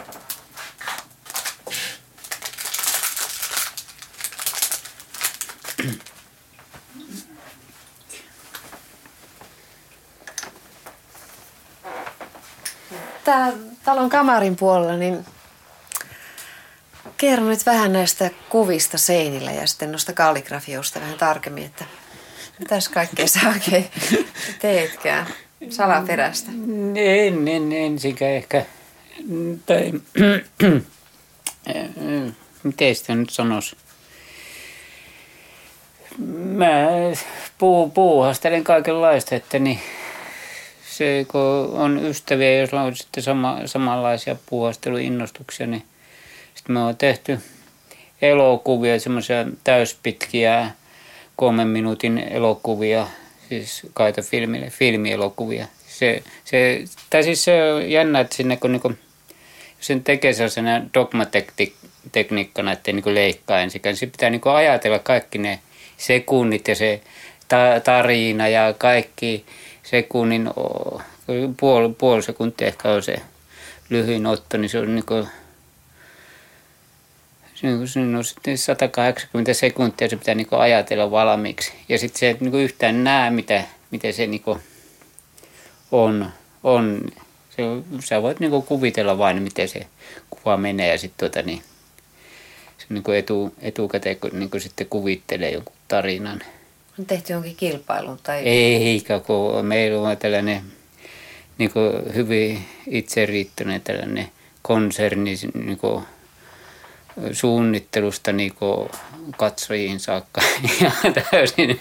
Tää 13.25 13.53
talon 13.85 14.11
kamarin 14.11 14.57
puolella, 14.57 14.97
niin 14.97 15.27
kerro 17.17 17.45
nyt 17.45 17.67
vähän 17.67 17.93
näistä 17.93 18.31
kuvista 18.49 18.99
seinillä 18.99 19.53
ja 19.53 19.67
sitten 19.67 19.91
noista 19.91 20.13
kalligrafioista 20.13 21.01
vähän 21.01 21.19
tarkemmin, 21.19 21.67
että 21.67 21.85
mitäs 22.59 22.89
kaikkea 22.89 23.27
sä 23.27 23.41
oikein 23.49 23.87
teetkään 24.61 25.27
salaperäistä. 25.71 26.51
En, 26.95 27.49
en, 27.49 27.73
ensikä 27.73 28.29
ehkä. 28.29 28.65
Tai, 29.67 29.93
miten 32.63 32.95
sitä 32.95 33.15
nyt 33.15 33.31
sanoisi? 33.31 33.77
Mä 36.35 36.67
puu, 37.59 37.91
puuhastelen 37.91 38.65
kaikenlaista, 38.65 39.35
että 39.35 39.59
niin 39.59 39.81
se, 40.89 41.27
kun 41.29 41.41
on 41.73 42.05
ystäviä, 42.05 42.61
jos 42.61 42.75
on 42.75 42.97
sitten 42.97 43.23
sama, 43.23 43.61
samanlaisia 43.67 44.37
puuhasteluinnostuksia, 44.47 45.67
niin 45.67 45.83
sitten 46.55 46.75
me 46.75 46.81
on 46.81 46.97
tehty 46.97 47.39
elokuvia, 48.23 49.01
semmoisia 49.01 49.47
täyspitkiä 49.65 50.71
kolmen 51.37 51.69
minuutin 51.69 52.19
elokuvia, 52.19 53.07
siis 53.49 53.87
kaita 53.93 54.23
filmille, 54.23 54.71
filmielokuvia. 54.71 55.67
Se, 55.89 56.23
se, 56.45 56.85
tai 57.11 57.23
siis 57.23 57.45
se 57.45 57.73
on 57.73 57.91
jännä, 57.91 58.21
että 58.21 58.37
sinne 58.37 58.57
kun 58.57 58.73
niinku, 58.73 58.93
sen 59.81 60.05
tekee 60.05 60.33
sellaisena 60.33 60.83
dogmatekniikkana, 60.95 62.73
että 62.73 62.93
niinku 62.93 63.15
leikkaa 63.15 63.61
ensikään, 63.61 63.93
niin 63.93 63.99
se 63.99 64.07
pitää 64.07 64.31
niinku 64.31 64.49
ajatella 64.49 64.99
kaikki 64.99 65.39
ne 65.39 65.59
sekunnit 65.97 66.69
ja 66.69 66.75
se 66.75 67.01
ta- 67.49 67.81
tarina 67.85 68.49
ja 68.49 68.75
kaikki 68.79 69.45
sekunnin, 69.83 70.51
puoli, 71.61 71.95
puoli 71.99 72.23
sekuntia 72.23 72.69
ehkä 72.69 72.89
on 72.89 73.03
se 73.03 73.17
lyhyin 73.91 74.27
otto, 74.27 74.57
niin 74.57 74.69
se 74.69 74.79
on 74.79 74.95
niinku, 74.95 75.27
Siinä 77.57 78.19
on 78.19 78.25
sitten 78.25 78.59
180 78.59 79.55
sekuntia, 79.55 80.09
se 80.09 80.17
pitää 80.17 80.35
niinku 80.35 80.57
ajatella 80.57 81.11
valmiiksi. 81.11 81.73
Ja 81.89 81.99
sitten 81.99 82.21
se 82.21 82.31
et 82.31 82.41
niinku 82.41 82.59
yhtään 82.59 83.05
näe, 83.05 83.31
mitä, 83.31 83.65
miten 83.91 84.15
se 84.15 84.27
niinku 84.27 84.59
on. 85.93 86.31
on. 86.65 87.01
Se, 87.57 87.63
sä 88.05 88.23
voit 88.23 88.41
niinku 88.41 88.63
kuvitella 88.63 89.19
vain, 89.19 89.43
miten 89.43 89.69
se 89.69 89.87
kuva 90.31 90.57
menee 90.57 90.91
ja 90.91 90.99
sitten 90.99 91.31
tuota, 91.31 91.47
niin, 91.47 91.63
se 92.79 92.87
niinku 92.89 93.11
etu, 93.11 93.55
etukäteen 93.61 94.17
kun 94.17 94.31
niinku 94.33 94.61
sitten 94.61 94.87
kuvittelee 94.87 95.51
jonkun 95.51 95.77
tarinan. 95.89 96.43
On 96.99 97.07
tehty 97.07 97.33
jonkin 97.33 97.57
kilpailun 97.57 98.19
tai... 98.23 98.39
Eikä, 98.39 99.21
kun 99.21 99.67
meillä 99.67 100.09
on 100.09 100.17
tällainen 100.17 100.63
niin 101.59 101.71
hyvin 102.15 102.65
itseriittyinen 102.87 103.81
tällainen 103.81 104.29
konserni 104.63 105.35
niin 105.55 105.79
suunnittelusta 107.33 108.33
niin 108.33 108.53
katsojiin 109.37 110.01
saakka. 110.01 110.41
Ja 110.81 110.91
täysin, 111.31 111.81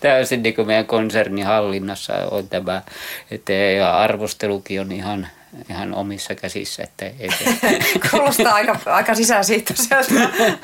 täysin 0.00 0.42
niin 0.42 0.66
meidän 0.66 0.86
konsernin 0.86 1.46
hallinnassa 1.46 2.14
on 2.30 2.48
tämä, 2.48 2.82
että 3.30 3.52
ja 3.52 3.98
arvostelukin 3.98 4.80
on 4.80 4.92
ihan, 4.92 5.28
ihan 5.70 5.94
omissa 5.94 6.34
käsissä. 6.34 6.82
Että 6.82 7.06
ei 7.06 7.30
se, 7.30 7.44
Kuulostaa 8.10 8.54
aika, 8.54 8.78
aika 8.86 9.14
sisäsiittoiselta. 9.14 10.14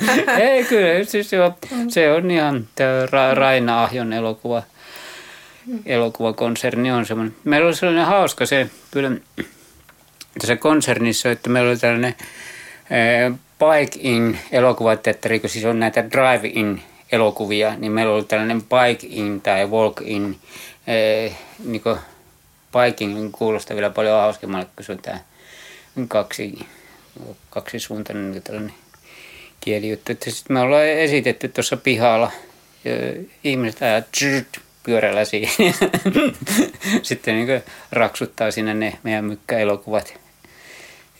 ei 0.38 0.64
kyllä, 0.64 1.04
siis 1.04 1.30
se 1.30 1.42
on, 1.42 1.54
se 1.88 2.12
on 2.12 2.30
ihan 2.30 2.68
tämä 2.74 3.06
Ra- 3.06 3.36
Raina 3.36 3.82
Ahjon 3.82 4.12
elokuva, 4.12 4.62
elokuvakonserni 5.86 6.92
on 6.92 7.06
semmoinen. 7.06 7.36
Meillä 7.44 7.66
oli 7.66 7.76
sellainen 7.76 8.06
hauska 8.06 8.46
se 8.46 8.70
kyllä 8.90 9.10
tässä 10.40 10.56
konsernissa, 10.56 11.30
että 11.30 11.50
meillä 11.50 11.70
oli 11.70 11.78
tällainen 11.78 12.14
Bike-in 13.64 14.38
elokuvateatteri, 14.52 15.40
kun 15.40 15.50
siis 15.50 15.64
on 15.64 15.80
näitä 15.80 16.10
drive-in 16.10 16.82
elokuvia, 17.12 17.74
niin 17.76 17.92
meillä 17.92 18.14
oli 18.14 18.24
tällainen 18.24 18.62
bike-in 18.62 19.40
tai 19.40 19.66
walk-in, 19.66 20.36
eh, 20.86 21.36
niin 21.64 21.80
kuin 21.82 21.98
biking 22.72 23.32
kuulostaa 23.32 23.74
vielä 23.76 23.90
paljon 23.90 24.20
hauskemmalle, 24.20 24.66
kun 24.76 24.84
se 24.84 24.92
on 24.92 24.98
tämä 24.98 25.18
kaksi, 26.08 26.58
kaksisuuntainen 27.50 28.30
niin 28.30 28.42
tällainen 28.42 28.74
kielijuttu. 29.60 30.12
Sitten 30.12 30.54
me 30.54 30.60
ollaan 30.60 30.84
esitetty 30.84 31.48
tuossa 31.48 31.76
pihalla 31.76 32.32
ja 32.84 32.92
ihmiset 33.44 33.82
ajaa 33.82 34.00
tsyrt, 34.00 34.48
pyörällä 34.82 35.24
siihen. 35.24 35.74
sitten 37.02 37.34
niin 37.34 37.62
raksuttaa 37.92 38.50
sinne 38.50 38.74
ne 38.74 38.98
meidän 39.02 39.24
mykkäelokuvat. 39.24 40.14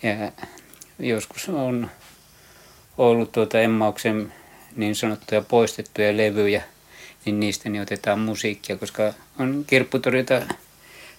Ja 0.03 0.33
joskus 0.99 1.49
on 1.49 1.91
ollut 2.99 3.33
tuota 3.33 3.61
Emmauksen 3.61 4.33
niin 4.77 4.95
sanottuja 4.95 5.43
poistettuja 5.43 6.17
levyjä, 6.17 6.63
niin 7.25 7.41
niistä 7.41 7.69
niin 7.69 7.83
otetaan 7.83 8.19
musiikkia, 8.19 8.77
koska 8.77 9.15
on 9.39 9.65
kirpputorilta 9.67 10.43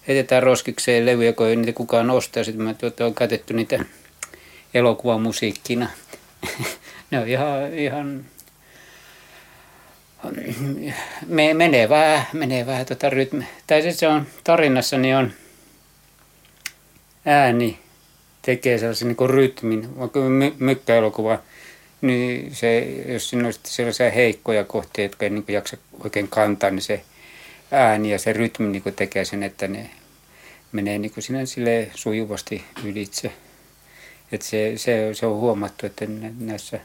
heitetään 0.08 0.42
roskikseen 0.42 1.06
levyjä, 1.06 1.32
kun 1.32 1.46
ei 1.46 1.56
niitä 1.56 1.72
kukaan 1.72 2.10
ostaa. 2.10 2.44
Sitten 2.44 2.66
mä 2.66 2.74
tuota, 2.74 3.06
on 3.06 3.14
käytetty 3.14 3.54
niitä 3.54 3.84
elokuvamusiikkina. 4.74 5.90
ne 7.10 7.20
on 7.20 7.28
ihan, 7.28 7.74
ihan 7.74 8.24
me, 11.26 11.54
menee 12.32 12.66
vähän 12.66 12.86
tota 12.86 13.10
rytmi. 13.10 13.44
Tai 13.66 13.92
se 13.92 14.08
on 14.08 14.26
tarinassa, 14.44 14.98
niin 14.98 15.16
on 15.16 15.32
ääni 17.26 17.78
tekee 18.42 18.78
sellaisen 18.78 19.08
niin 19.08 19.30
rytmin, 19.30 19.98
vaikka 19.98 20.20
my, 20.20 20.54
mykkäelokuva, 20.58 21.38
niin 22.00 22.54
se, 22.54 22.78
jos 23.08 23.28
siinä 23.28 23.48
on 23.48 23.54
sellaisia 23.64 24.10
heikkoja 24.10 24.64
kohtia, 24.64 25.04
jotka 25.04 25.24
ei 25.24 25.30
niin 25.30 25.44
jaksa 25.48 25.76
oikein 26.04 26.28
kantaa, 26.28 26.70
niin 26.70 26.82
se 26.82 27.04
ääni 27.70 28.10
ja 28.10 28.18
se 28.18 28.32
rytmi 28.32 28.68
niin 28.68 28.94
tekee 28.96 29.24
sen, 29.24 29.42
että 29.42 29.68
ne 29.68 29.90
menee 30.72 30.98
niin 30.98 31.12
sinne 31.18 31.46
sille 31.46 31.90
sujuvasti 31.94 32.64
ylitse. 32.84 33.32
Et 34.32 34.42
se, 34.42 34.72
se, 34.76 35.14
se, 35.14 35.26
on 35.26 35.36
huomattu, 35.36 35.86
että 35.86 36.06
näissä 36.38 36.80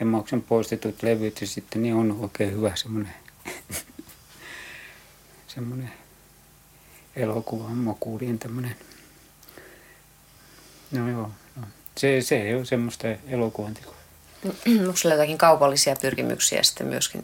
Emmauksen 0.00 0.42
poistetut 0.42 1.02
levyt 1.02 1.40
ja 1.40 1.46
sitten 1.46 1.82
niin 1.82 1.94
on 1.94 2.18
oikein 2.20 2.52
hyvä 2.52 2.72
semmoinen, 2.74 3.14
semmoinen 5.54 5.92
elokuvan 7.16 7.76
makuulien 7.76 8.38
tämmöinen. 8.38 8.76
No 10.90 11.10
joo, 11.10 11.30
no. 11.56 11.66
Se, 11.96 12.20
se 12.20 12.56
on 12.56 12.66
semmoista 12.66 13.08
elokuvan 13.26 13.74
tekoa. 13.74 14.01
Onko 14.44 14.96
sulla 14.96 15.14
jotakin 15.14 15.38
kaupallisia 15.38 15.96
pyrkimyksiä 16.00 16.62
sitten 16.62 16.86
myöskin? 16.86 17.22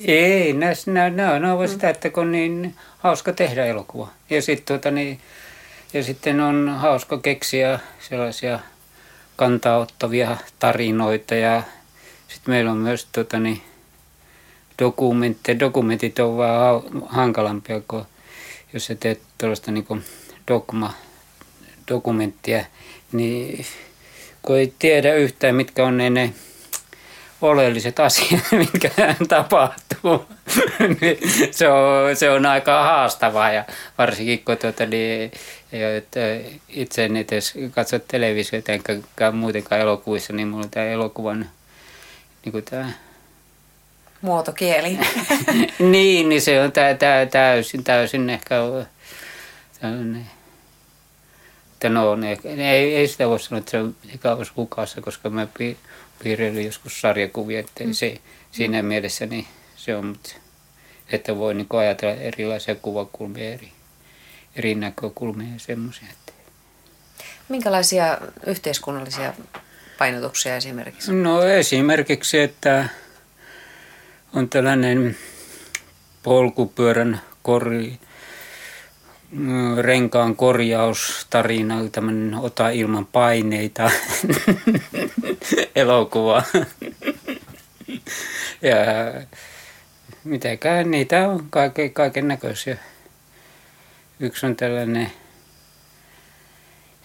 Ei, 0.00 0.52
ne, 0.52 0.72
ne, 0.86 1.10
ne, 1.10 1.38
ne 1.38 1.52
on 1.52 1.68
sitä, 1.68 1.90
että 1.90 2.10
kun 2.10 2.32
niin 2.32 2.74
hauska 2.98 3.32
tehdä 3.32 3.64
elokuva. 3.66 4.08
Ja, 4.30 4.42
sit, 4.42 4.64
tuota, 4.64 4.90
niin, 4.90 5.20
ja 5.92 6.02
sitten 6.02 6.40
on 6.40 6.68
hauska 6.78 7.18
keksiä 7.18 7.78
sellaisia 8.08 8.60
kantaottavia 9.36 10.36
tarinoita 10.58 11.34
ja 11.34 11.62
sitten 12.28 12.54
meillä 12.54 12.70
on 12.70 12.76
myös 12.76 13.08
tuota, 13.12 13.38
niin, 13.38 13.62
dokumentteja. 14.78 15.60
Dokumentit 15.60 16.18
on 16.18 16.38
vähän 16.38 16.82
hankalampia, 17.06 17.80
kuin 17.88 18.04
jos 18.72 18.86
sä 18.86 18.94
teet 18.94 19.20
tuollaista 19.38 19.70
niin 19.70 20.04
dogma, 20.48 20.94
dokumenttia, 21.88 22.64
niin 23.12 23.66
kun 24.46 24.56
ei 24.56 24.74
tiedä 24.78 25.14
yhtään, 25.14 25.54
mitkä 25.54 25.86
on 25.86 25.96
ne, 25.96 26.10
ne 26.10 26.34
oleelliset 27.42 28.00
asiat, 28.00 28.42
mitkä 28.72 28.90
tapahtuu, 29.28 30.26
niin 31.00 31.18
se, 31.50 31.68
on, 31.68 32.16
se 32.16 32.30
on 32.30 32.46
aika 32.46 32.82
haastavaa 32.82 33.52
ja 33.52 33.64
varsinkin 33.98 34.44
kun 34.44 34.56
tuota, 34.56 34.86
niin, 34.86 35.30
itse 36.68 37.04
en 37.04 37.16
edes 37.16 37.54
katso 37.70 37.98
televisiota 37.98 38.72
enkä 38.72 38.92
muutenkaan 39.32 39.80
elokuvissa, 39.80 40.32
niin 40.32 40.48
mulla 40.48 40.64
on 40.64 40.70
tämä 40.70 40.86
elokuvan 40.86 41.50
niin 42.44 42.52
kuin 42.52 42.64
tämä 42.64 42.92
Muotokieli. 44.24 44.98
niin, 45.78 46.28
niin 46.28 46.42
se 46.42 46.60
on 46.60 46.72
tä, 46.72 46.94
tä, 46.94 47.26
täysin, 47.30 47.84
täysin 47.84 48.30
ehkä 48.30 48.54
tällainen, 49.80 50.26
että 51.84 51.94
no, 51.94 52.16
ne, 52.16 52.38
ei, 52.72 52.96
ei 52.96 53.08
sitä 53.08 53.28
voi 53.28 53.40
sanoa, 53.40 53.58
että 53.58 53.70
se 53.70 53.78
on 53.78 53.96
kauas 54.20 54.52
hukassa, 54.56 55.00
koska 55.00 55.30
mä 55.30 55.46
pi, 55.58 55.76
piirrelin 56.22 56.66
joskus 56.66 57.00
sarjakuvia, 57.00 57.60
että 57.60 57.84
mm. 57.84 57.92
se, 57.92 58.20
siinä 58.50 58.82
mielessä 58.82 59.26
niin 59.26 59.46
se 59.76 59.96
on, 59.96 60.06
mutta 60.06 60.30
että 61.12 61.36
voi 61.36 61.54
niin 61.54 61.66
ajatella 61.70 62.14
erilaisia 62.14 62.74
kuvakulmia, 62.74 63.52
eri, 63.52 63.72
eri 64.56 64.74
näkökulmia 64.74 65.52
ja 65.52 65.58
semmoisia. 65.58 66.08
Että. 66.10 66.32
Minkälaisia 67.48 68.18
yhteiskunnallisia 68.46 69.32
painotuksia 69.98 70.56
esimerkiksi? 70.56 71.12
No 71.12 71.42
esimerkiksi, 71.42 72.40
että 72.40 72.88
on 74.32 74.48
tällainen 74.48 75.16
polkupyörän 76.22 77.20
kori, 77.42 77.98
renkaan 79.80 80.36
korjaustarina, 80.36 81.88
tämmöinen 81.92 82.34
ota 82.34 82.68
ilman 82.68 83.06
paineita 83.06 83.90
elokuva. 85.76 86.42
ja 88.62 88.76
mitenkään 90.24 90.90
niitä 90.90 91.28
on 91.28 91.46
kaiken, 91.50 91.92
kaiken 91.92 92.28
näköisiä. 92.28 92.76
Yksi 94.20 94.46
on 94.46 94.56
tällainen 94.56 95.10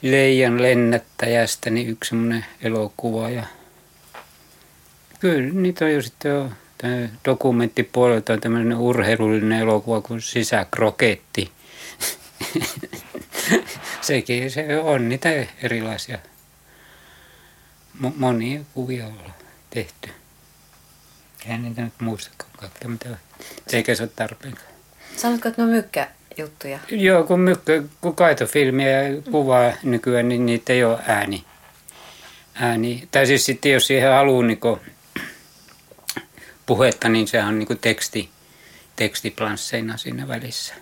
leijan 0.02 0.62
lennättäjästä, 0.62 1.70
niin 1.70 1.90
yksi 1.90 2.10
semmoinen 2.10 2.46
elokuva. 2.62 3.30
Ja 3.30 3.44
kyllä 5.20 5.54
niitä 5.54 5.86
on 5.86 5.94
jo 5.94 6.02
sitten 6.02 6.32
jo 6.32 6.50
dokumenttipuolelta 7.26 8.34
on 8.34 8.42
tämmöinen 8.42 8.78
urheilullinen 8.78 9.60
elokuva 9.60 10.02
kuin 10.02 10.22
Sisäkroketti. 10.22 11.52
Sekin 14.02 14.52
se 14.52 14.78
on 14.78 15.10
niitä 15.10 15.30
erilaisia. 15.64 16.18
Monia 18.16 18.60
kuvia 18.74 19.06
on 19.06 19.34
tehty. 19.70 20.10
Eihän 21.46 21.64
niitä 21.64 21.82
nyt 21.82 21.94
muistakaan 22.02 22.52
kaikkea, 22.58 22.90
mitä 22.90 23.18
eikä 23.74 23.96
se 23.96 24.04
ole 24.04 24.12
tarpeen. 24.16 24.56
Sanotko, 25.16 25.50
että 25.50 25.62
ne 25.62 25.68
on 25.68 25.74
mykkäjuttuja? 25.74 26.80
Joo, 26.92 27.24
kun 27.24 27.40
mykkä, 27.40 27.84
kun 28.02 28.16
kaitofilmiä 28.16 29.02
ja 29.02 29.22
kuvaa 29.22 29.74
nykyään, 29.84 30.30
niin 30.30 30.46
niitä 30.46 30.74
ei 30.74 30.84
ole 30.84 31.00
ääni. 31.08 31.46
ääni. 32.54 33.08
Tai 33.12 33.28
siis 33.28 33.46
sitten 33.46 33.72
jos 33.72 33.88
siihen 33.88 34.12
haluaa 34.12 34.46
niin 34.46 34.60
puhetta, 36.66 37.10
niin 37.10 37.28
se 37.28 37.44
on 37.44 37.60
niin 37.60 37.80
teksti, 37.82 38.30
tekstiplansseina 38.96 39.98
siinä 39.98 40.28
välissä. 40.28 40.74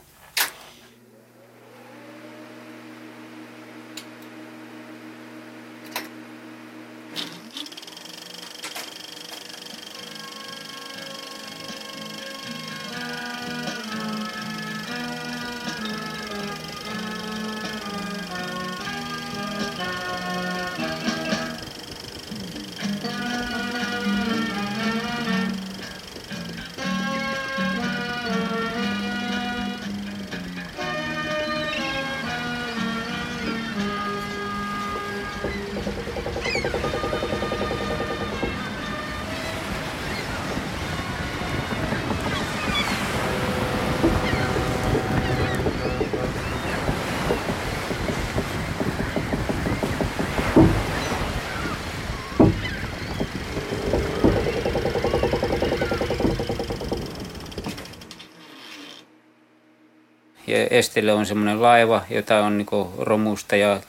Estelle 60.78 61.14
on 61.14 61.26
semmoinen 61.26 61.62
laiva, 61.62 62.02
jota 62.10 62.40
on 62.46 62.58
niin 62.58 62.68
romusta 62.98 63.56
ja 63.56 63.82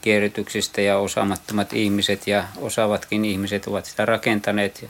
kierrytyksistä 0.00 0.80
ja 0.80 0.98
osaamattomat 0.98 1.72
ihmiset 1.72 2.26
ja 2.26 2.44
osaavatkin 2.56 3.24
ihmiset 3.24 3.66
ovat 3.66 3.84
sitä 3.84 4.06
rakentaneet 4.06 4.84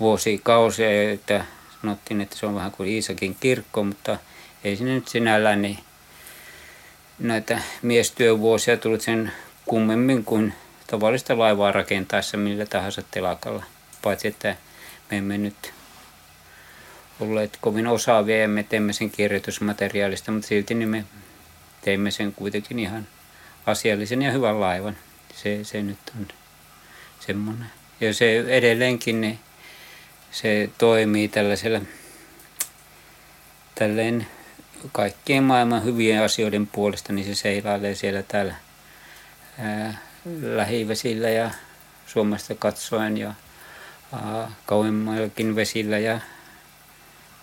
vuosikausia, 0.00 1.12
että 1.12 1.44
sanottiin, 1.80 2.20
että 2.20 2.36
se 2.36 2.46
on 2.46 2.54
vähän 2.54 2.72
kuin 2.72 2.88
Iisakin 2.88 3.36
kirkko, 3.40 3.84
mutta 3.84 4.18
ei 4.64 4.76
sinne 4.76 4.94
nyt 4.94 5.08
sinällään 5.08 5.62
niin 5.62 5.78
näitä 7.18 7.60
miestyövuosia 7.82 8.76
tullut 8.76 9.00
sen 9.00 9.32
kummemmin 9.66 10.24
kuin 10.24 10.54
tavallista 10.86 11.38
laivaa 11.38 11.72
rakentaessa 11.72 12.36
millä 12.36 12.66
tahansa 12.66 13.02
telakalla. 13.10 13.64
Paitsi 14.02 14.28
että 14.28 14.56
me 15.10 15.16
emme 15.16 15.38
nyt 15.38 15.72
olleet 17.20 17.58
kovin 17.60 17.86
osaavia 17.86 18.38
ja 18.38 18.48
me 18.48 18.62
teemme 18.62 18.92
sen 18.92 19.10
kirjoitusmateriaalista, 19.10 20.32
mutta 20.32 20.48
silti 20.48 20.74
niin 20.74 20.88
me 20.88 21.04
teimme 21.82 22.10
sen 22.10 22.32
kuitenkin 22.32 22.78
ihan 22.78 23.06
asiallisen 23.66 24.22
ja 24.22 24.32
hyvän 24.32 24.60
laivan. 24.60 24.96
Se, 25.34 25.64
se 25.64 25.82
nyt 25.82 25.98
on 26.20 26.28
semmoinen. 27.20 27.66
Ja 28.00 28.14
se 28.14 28.44
edelleenkin 28.48 29.20
ne, 29.20 29.38
se 30.30 30.70
toimii 30.78 31.28
tällaisella 31.28 31.80
tälleen 33.74 34.26
kaikkien 34.92 35.42
maailman 35.42 35.84
hyvien 35.84 36.22
asioiden 36.22 36.66
puolesta, 36.66 37.12
niin 37.12 37.26
se 37.26 37.34
seilailee 37.34 37.94
siellä 37.94 38.22
täällä 38.22 38.54
ää, 39.58 39.98
lähivesillä 40.42 41.30
ja 41.30 41.50
Suomesta 42.06 42.54
katsoen 42.54 43.18
ja 43.18 43.34
kauemmallakin 44.66 45.56
vesillä 45.56 45.98
ja 45.98 46.20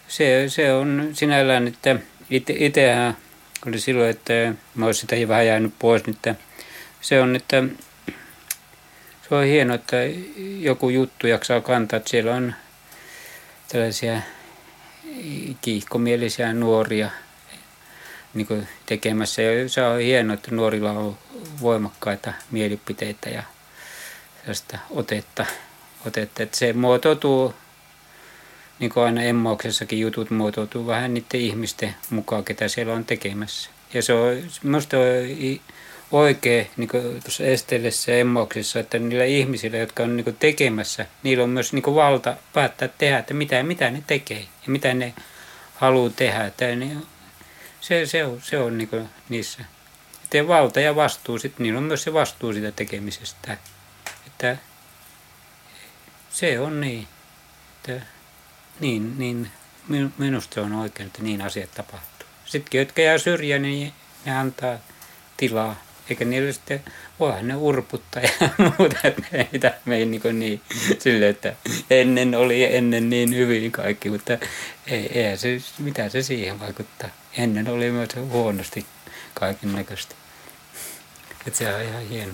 se, 0.10 0.46
se 0.48 0.74
on 0.74 1.10
sinällään, 1.14 1.68
että 1.68 1.96
itsehän 2.60 3.18
oli 3.68 3.80
silloin, 3.80 4.10
että 4.10 4.34
mä 4.76 4.86
olisin 4.86 5.02
sitä 5.02 5.28
vähän 5.28 5.48
jäänyt 5.48 5.74
pois, 5.80 6.04
että 6.08 6.36
se 7.02 7.22
on, 7.22 7.36
että 7.36 7.64
se 9.30 9.36
on 9.36 9.44
hienoa, 9.46 9.76
että 9.76 9.98
joku 10.60 10.90
juttu 10.90 11.28
jaksaa 11.28 11.62
kantaa, 11.62 11.98
että 11.98 12.10
siellä 12.10 12.36
on 12.36 12.54
tällaisia 13.72 14.22
kiihkomielisiä 15.62 16.54
nuoria 16.54 17.10
niin 18.34 18.68
tekemässä. 18.86 19.42
Ja 19.42 19.70
se 19.70 19.84
on 19.84 20.00
hienoa, 20.00 20.34
että 20.34 20.52
nuorilla 20.52 20.92
on 20.92 21.18
voimakkaita 21.62 22.34
mielipiteitä 22.52 23.30
ja 23.30 23.44
sellaista 24.40 24.78
otetta. 24.90 25.46
otetta. 26.08 26.44
Että 26.44 26.58
se 26.58 26.74
muotoutuu 26.74 27.54
niin 28.80 28.92
kuin 28.92 29.04
aina 29.04 29.22
emmauksessakin 29.22 30.00
jutut 30.00 30.30
muotoutuu 30.30 30.88
vähän 30.88 31.14
niiden 31.14 31.42
ihmisten 31.42 31.96
mukaan, 32.10 32.46
ketä 32.46 32.68
siellä 32.68 32.94
on 32.94 33.06
tekemässä. 33.06 33.70
Ja 33.94 34.02
se 34.02 34.14
on, 34.14 34.38
minusta 34.64 34.98
oikein 36.12 36.68
niin 36.78 36.90
tuossa 37.24 37.44
esteellessä 37.44 38.12
ja 38.12 38.18
emmauksessa, 38.18 38.80
että 38.80 39.00
niillä 39.00 39.26
ihmisillä, 39.26 39.78
jotka 39.78 40.04
on 40.04 40.18
niin 40.18 40.36
tekemässä, 40.40 41.06
niillä 41.24 41.44
on 41.44 41.50
myös 41.50 41.74
niin 41.74 41.96
valta 41.96 42.36
päättää 42.54 42.88
tehdä, 42.88 43.20
että 43.20 43.34
mitä, 43.34 43.64
mitä 43.64 43.92
ne 43.92 44.04
tekee 44.08 44.40
ja 44.40 44.68
mitä 44.68 44.94
ne 44.94 45.14
haluaa 45.76 46.10
tehdä. 46.10 46.46
Että 46.46 46.76
ne, 46.76 46.98
se, 47.82 48.06
se 48.06 48.26
on, 48.26 48.42
se 48.42 48.58
on 48.58 48.78
niin 48.78 49.10
niissä. 49.30 49.66
Että 50.24 50.48
valta 50.48 50.80
ja 50.80 50.96
vastuu, 50.96 51.40
sit, 51.40 51.60
niillä 51.60 51.78
on 51.78 51.84
myös 51.84 52.04
se 52.04 52.14
vastuu 52.14 52.54
sitä 52.54 52.72
tekemisestä. 52.72 53.58
Että 54.28 54.58
se 56.30 56.60
on 56.60 56.82
niin. 56.82 57.08
Että 57.76 58.06
niin, 58.80 59.20
niin 59.20 59.52
minusta 60.18 60.62
on 60.62 60.74
oikein, 60.74 61.08
että 61.08 61.24
niin 61.24 61.42
asiat 61.42 61.72
tapahtuu. 61.72 62.28
Sitten 62.46 62.80
jotka 62.80 63.02
jää 63.02 63.18
syrjään, 63.18 63.62
niin 63.62 63.94
ne 64.26 64.38
antaa 64.38 64.78
tilaa 65.38 65.76
eikä 66.10 66.26
niillä 66.26 66.52
sitten, 66.52 66.84
voihan 67.20 67.48
ne 67.48 67.56
urputtaa 67.56 68.24
ja 68.24 68.50
muuta, 68.78 68.98
että 69.04 69.24
ei 69.32 69.50
mene 69.86 70.06
niin, 70.06 70.40
niin 70.40 70.62
silleen, 71.00 71.32
että 71.32 71.56
ennen 71.90 72.36
oli 72.36 72.76
ennen 72.76 73.10
niin 73.10 73.36
hyvin 73.36 73.72
kaikki, 73.72 74.10
mutta 74.10 74.38
ei, 74.88 75.20
ei 75.20 75.38
se, 75.38 75.62
mitä 75.80 76.10
se 76.10 76.22
siihen 76.24 76.60
vaikuttaa. 76.60 77.10
Ennen 77.38 77.68
oli 77.68 77.92
myös 77.92 78.10
huonosti 78.16 78.86
kaiken 79.34 79.72
näköistä. 79.74 80.16
Että 81.48 81.58
se 81.58 81.76
on 81.76 81.82
ihan 81.82 82.08
hieno. 82.08 82.34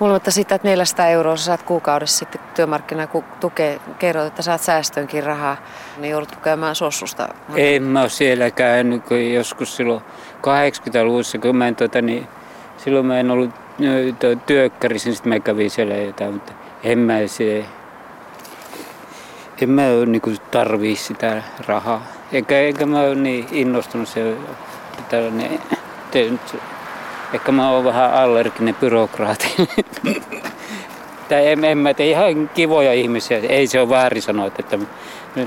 Huolimatta 0.00 0.30
siitä, 0.30 0.54
että 0.54 0.68
400 0.68 1.06
euroa 1.06 1.36
sä 1.36 1.44
saat 1.44 1.62
kuukaudessa 1.62 2.18
sitten 2.18 2.40
työmarkkina 2.54 3.08
tukea, 3.40 3.80
kerrot, 3.98 4.26
että 4.26 4.42
saat 4.42 4.60
säästöönkin 4.60 5.24
rahaa, 5.24 5.56
niin 5.96 6.10
joudut 6.10 6.36
käymään 6.36 6.74
sossusta. 6.74 7.28
En 7.56 7.82
mä 7.82 8.00
ole 8.00 8.08
siellä 8.08 8.50
käynyt, 8.50 9.04
kun 9.04 9.32
joskus 9.32 9.76
silloin 9.76 10.02
80-luvussa, 10.36 11.38
kun 11.38 11.56
mä 11.56 11.68
en, 11.68 11.76
tuota, 11.76 12.02
niin, 12.02 12.28
silloin 12.76 13.06
mä 13.06 13.20
en 13.20 13.30
ollut 13.30 13.50
työkkärissä, 14.46 15.08
niin 15.08 15.16
sitten 15.16 15.32
mä 15.32 15.40
kävin 15.40 15.70
siellä 15.70 15.94
jotain, 15.94 16.32
mutta 16.32 16.52
en 16.82 16.98
mä 16.98 17.26
se, 17.26 17.64
en 19.62 19.70
mä 19.70 19.82
niin 20.06 20.38
tarvii 20.50 20.96
sitä 20.96 21.42
rahaa. 21.66 22.06
Eikä, 22.32 22.58
eikä 22.58 22.86
mä 22.86 23.00
ole 23.00 23.14
niin 23.14 23.46
innostunut 23.52 24.08
se 24.08 24.36
tällainen, 25.08 25.60
te, 26.10 26.30
Ehkä 27.32 27.52
mä 27.52 27.70
oon 27.70 27.84
vähän 27.84 28.12
allerginen 28.12 28.74
byrokraati. 28.74 29.54
tai 31.28 31.48
en, 31.48 31.64
en 31.64 31.78
mä 31.78 31.94
tee 31.94 32.10
ihan 32.10 32.50
kivoja 32.54 32.92
ihmisiä. 32.92 33.38
Ei 33.48 33.66
se 33.66 33.80
ole 33.80 33.88
väärin 33.88 34.22
sanoa, 34.22 34.46
että 34.46 34.78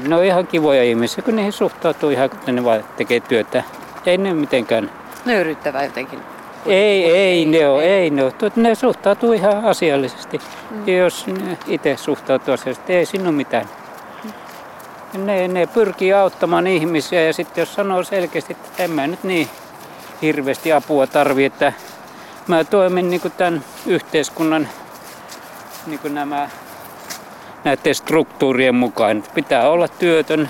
ne 0.07 0.15
on 0.15 0.23
ihan 0.23 0.47
kivoja 0.47 0.83
ihmisiä, 0.83 1.23
kun 1.23 1.35
niihin 1.35 1.53
suhtautuu 1.53 2.09
ihan, 2.09 2.29
kun 2.29 2.55
ne 2.55 2.63
vaan 2.63 2.83
tekee 2.97 3.19
työtä. 3.19 3.63
Ei 4.05 4.17
ne 4.17 4.33
mitenkään. 4.33 4.91
Nöyryttävää 5.25 5.83
jotenkin. 5.83 6.19
Ei, 6.65 7.11
ei 7.11 7.45
ne 7.45 7.67
ole, 7.67 7.83
ei 7.83 8.09
ne 8.09 8.23
ole. 8.23 8.33
Ne 8.55 8.75
suhtautuu 8.75 9.33
ihan 9.33 9.65
asiallisesti. 9.65 10.41
Mm. 10.71 10.87
Jos 10.87 11.27
ne 11.27 11.57
itse 11.67 11.97
suhtautuu 11.97 12.53
asiallisesti, 12.53 12.93
ei 12.93 13.05
siinä 13.05 13.29
ole 13.29 13.35
mitään. 13.35 13.65
Ne, 15.13 15.47
ne 15.47 15.67
pyrkii 15.67 16.13
auttamaan 16.13 16.67
ihmisiä 16.67 17.21
ja 17.21 17.33
sitten 17.33 17.61
jos 17.61 17.75
sanoo 17.75 18.03
selkeästi, 18.03 18.53
että 18.53 18.83
en 18.83 18.91
mä 18.91 19.07
nyt 19.07 19.23
niin 19.23 19.47
hirveästi 20.21 20.73
apua 20.73 21.07
tarvi, 21.07 21.45
että 21.45 21.73
mä 22.47 22.63
toimin 22.63 23.09
niin 23.09 23.21
kuin 23.21 23.33
tämän 23.37 23.63
yhteiskunnan 23.85 24.67
niin 25.87 25.99
kuin 25.99 26.15
nämä 26.15 26.49
näiden 27.63 27.95
struktuurien 27.95 28.75
mukaan. 28.75 29.23
Pitää 29.33 29.69
olla 29.69 29.87
työtön 29.87 30.49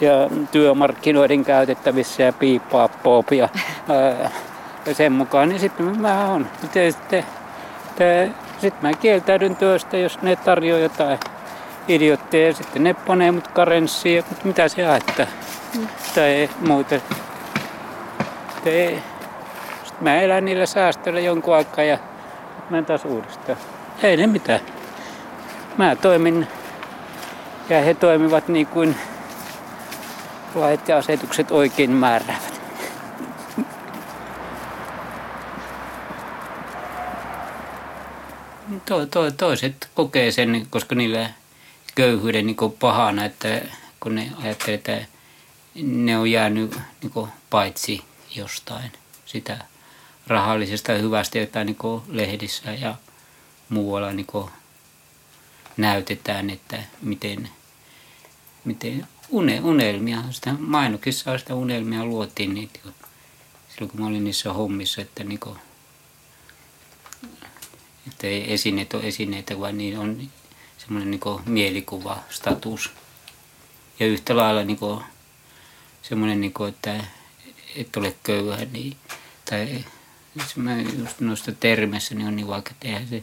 ja 0.00 0.12
työmarkkinoiden 0.52 1.44
käytettävissä 1.44 2.22
ja 2.22 2.32
piippaa 2.32 2.88
poopia 2.88 3.48
ja 4.86 4.94
sen 4.94 5.12
mukaan, 5.12 5.48
niin 5.48 5.60
sitten 5.60 6.00
mä 6.00 6.30
oon. 6.30 6.46
Sitten, 6.60 7.24
sitten 8.60 8.82
mä 8.82 8.92
kieltäydyn 8.92 9.56
työstä, 9.56 9.96
jos 9.96 10.22
ne 10.22 10.36
tarjoaa 10.36 10.80
jotain 10.80 11.18
idiotteja 11.88 12.46
ja 12.46 12.54
sitten 12.54 12.84
ne 12.84 12.94
panee 12.94 13.32
mut 13.32 13.48
karenssiin, 13.48 14.24
mutta 14.28 14.46
mitä 14.46 14.68
se 14.68 14.84
haittaa. 14.84 15.26
Mm. 15.78 15.88
Tai 16.14 16.50
muuta 16.60 16.94
sitten, 18.64 19.02
sitten 19.84 20.04
mä 20.04 20.20
elän 20.20 20.44
niillä 20.44 20.66
säästöillä 20.66 21.20
jonkun 21.20 21.54
aikaa 21.54 21.84
ja 21.84 21.98
menen 22.70 22.84
taas 22.84 23.04
uudestaan. 23.04 23.58
Ei 24.02 24.16
ne 24.16 24.26
mitään. 24.26 24.60
Mä 25.78 25.96
toimin 25.96 26.46
ja 27.68 27.82
he 27.82 27.94
toimivat 27.94 28.48
niin 28.48 28.66
kuin 28.66 28.96
lait 30.54 30.88
ja 30.88 30.96
asetukset 30.96 31.50
oikein 31.50 31.90
määräävät. 31.90 32.60
To, 38.84 39.06
to, 39.06 39.30
toiset 39.30 39.88
kokee 39.94 40.30
sen, 40.30 40.66
koska 40.70 40.94
niillä 40.94 41.30
köyhyyden 41.94 42.46
niin 42.46 42.56
pahana, 42.80 43.24
että 43.24 43.48
kun 44.00 44.14
ne 44.14 44.30
ajattelee, 44.42 44.74
että 44.74 44.98
ne 45.82 46.18
on 46.18 46.30
jäänyt 46.30 46.78
niin 47.02 47.28
paitsi 47.50 48.04
jostain 48.36 48.92
sitä 49.26 49.58
rahallisesta 50.26 50.92
hyvästä, 50.92 51.38
jota 51.38 51.64
niin 51.64 51.76
lehdissä 52.08 52.72
ja 52.72 52.94
muualla 53.68 54.12
niin 54.12 54.26
näytetään, 55.76 56.50
että 56.50 56.82
miten, 57.02 57.48
miten 58.64 59.06
une, 59.30 59.60
unelmia, 59.60 60.22
sitä 60.30 60.52
mainokissa 60.58 61.38
sitä 61.38 61.54
unelmia 61.54 62.04
luotiin 62.04 62.54
niitä 62.54 62.78
silloin 63.74 63.90
kun 63.90 64.00
mä 64.00 64.06
olin 64.06 64.24
niissä 64.24 64.52
hommissa, 64.52 65.02
että, 65.02 65.24
niin 65.24 65.40
kuin, 65.40 65.58
että 68.08 68.26
ei 68.26 68.52
esineet 68.52 68.94
ole 68.94 69.06
esineitä, 69.06 69.60
vaan 69.60 69.78
niin 69.78 69.98
on 69.98 70.30
semmoinen 70.78 71.10
niin 71.10 71.20
mielikuva, 71.46 72.18
status. 72.30 72.90
Ja 74.00 74.06
yhtä 74.06 74.36
lailla 74.36 74.64
niin 74.64 74.78
kuin, 74.78 75.04
semmoinen, 76.02 76.40
niin 76.40 76.52
kuin, 76.52 76.68
että 76.68 77.04
et 77.74 77.96
ole 77.96 78.14
köyhä, 78.22 78.64
niin, 78.72 78.96
tai 79.50 79.84
just 80.96 81.20
noista 81.20 81.52
termeissä 81.52 82.14
niin 82.14 82.28
on 82.28 82.36
niin 82.36 82.48
vaikka, 82.48 82.70
että 82.70 82.88
eihän 82.88 83.08
se 83.08 83.22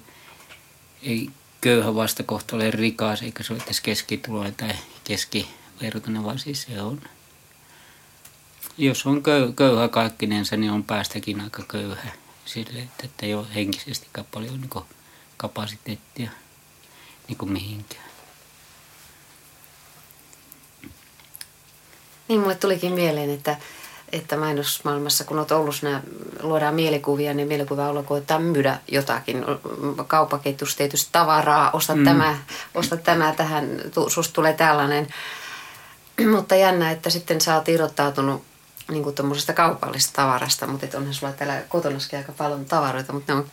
ei 1.03 1.29
köyhä 1.61 1.95
vastakohta 1.95 2.55
ole 2.55 2.71
rikas, 2.71 3.21
eikä 3.21 3.43
se 3.43 3.53
ole 3.53 3.61
edes 3.65 3.81
keskituloinen 3.81 4.55
tai 4.55 4.75
keskivertainen, 5.03 6.23
vaan 6.23 6.39
siis 6.39 6.61
se 6.61 6.81
on. 6.81 7.01
Jos 8.77 9.05
on 9.05 9.23
köy, 9.23 9.53
köyhä 9.53 9.87
kaikkinensa, 9.87 10.57
niin 10.57 10.71
on 10.71 10.83
päästäkin 10.83 11.41
aika 11.41 11.63
köyhä 11.67 12.11
sille, 12.45 12.79
että, 12.79 13.03
että 13.03 13.25
ei 13.25 13.33
ole 13.33 13.47
henkisesti 13.55 14.07
paljon 14.31 14.61
niin 14.61 14.83
kapasiteettia 15.37 16.31
niin 17.27 17.37
kuin 17.37 17.51
mihinkään. 17.51 18.11
Niin, 22.27 22.39
mulle 22.39 22.55
tulikin 22.55 22.93
mieleen, 22.93 23.29
että 23.29 23.57
että 24.11 24.37
mainosmaailmassa, 24.37 25.23
kun 25.23 25.39
olet 25.39 25.51
Oulussa, 25.51 26.01
luodaan 26.41 26.75
mielikuvia, 26.75 27.33
niin 27.33 27.47
mielikuva 27.47 27.89
on 27.89 28.05
koettaa 28.05 28.39
myydä 28.39 28.79
jotakin. 28.87 29.45
Kauppaketjussa 30.07 30.77
tietysti 30.77 31.09
tavaraa, 31.11 31.71
osta, 31.71 31.95
mm. 31.95 32.03
tämä, 32.03 32.37
osta 32.75 32.97
tämä 32.97 33.33
tähän, 33.37 33.81
susta 34.07 34.33
tulee 34.33 34.53
tällainen. 34.53 35.07
Mutta 36.35 36.55
jännä, 36.55 36.91
että 36.91 37.09
sitten 37.09 37.41
sä 37.41 37.55
oot 37.55 37.69
irrottautunut 37.69 38.43
niin 38.91 39.03
kuin 39.03 39.15
kaupallisesta 39.55 40.15
tavarasta, 40.15 40.67
mutta 40.67 40.97
onhan 40.97 41.13
sulla 41.13 41.33
täällä 41.33 41.61
kotonaskin 41.69 42.19
aika 42.19 42.31
paljon 42.31 42.65
tavaroita, 42.65 43.13
mutta 43.13 43.33
ne 43.33 43.39
on 43.39 43.47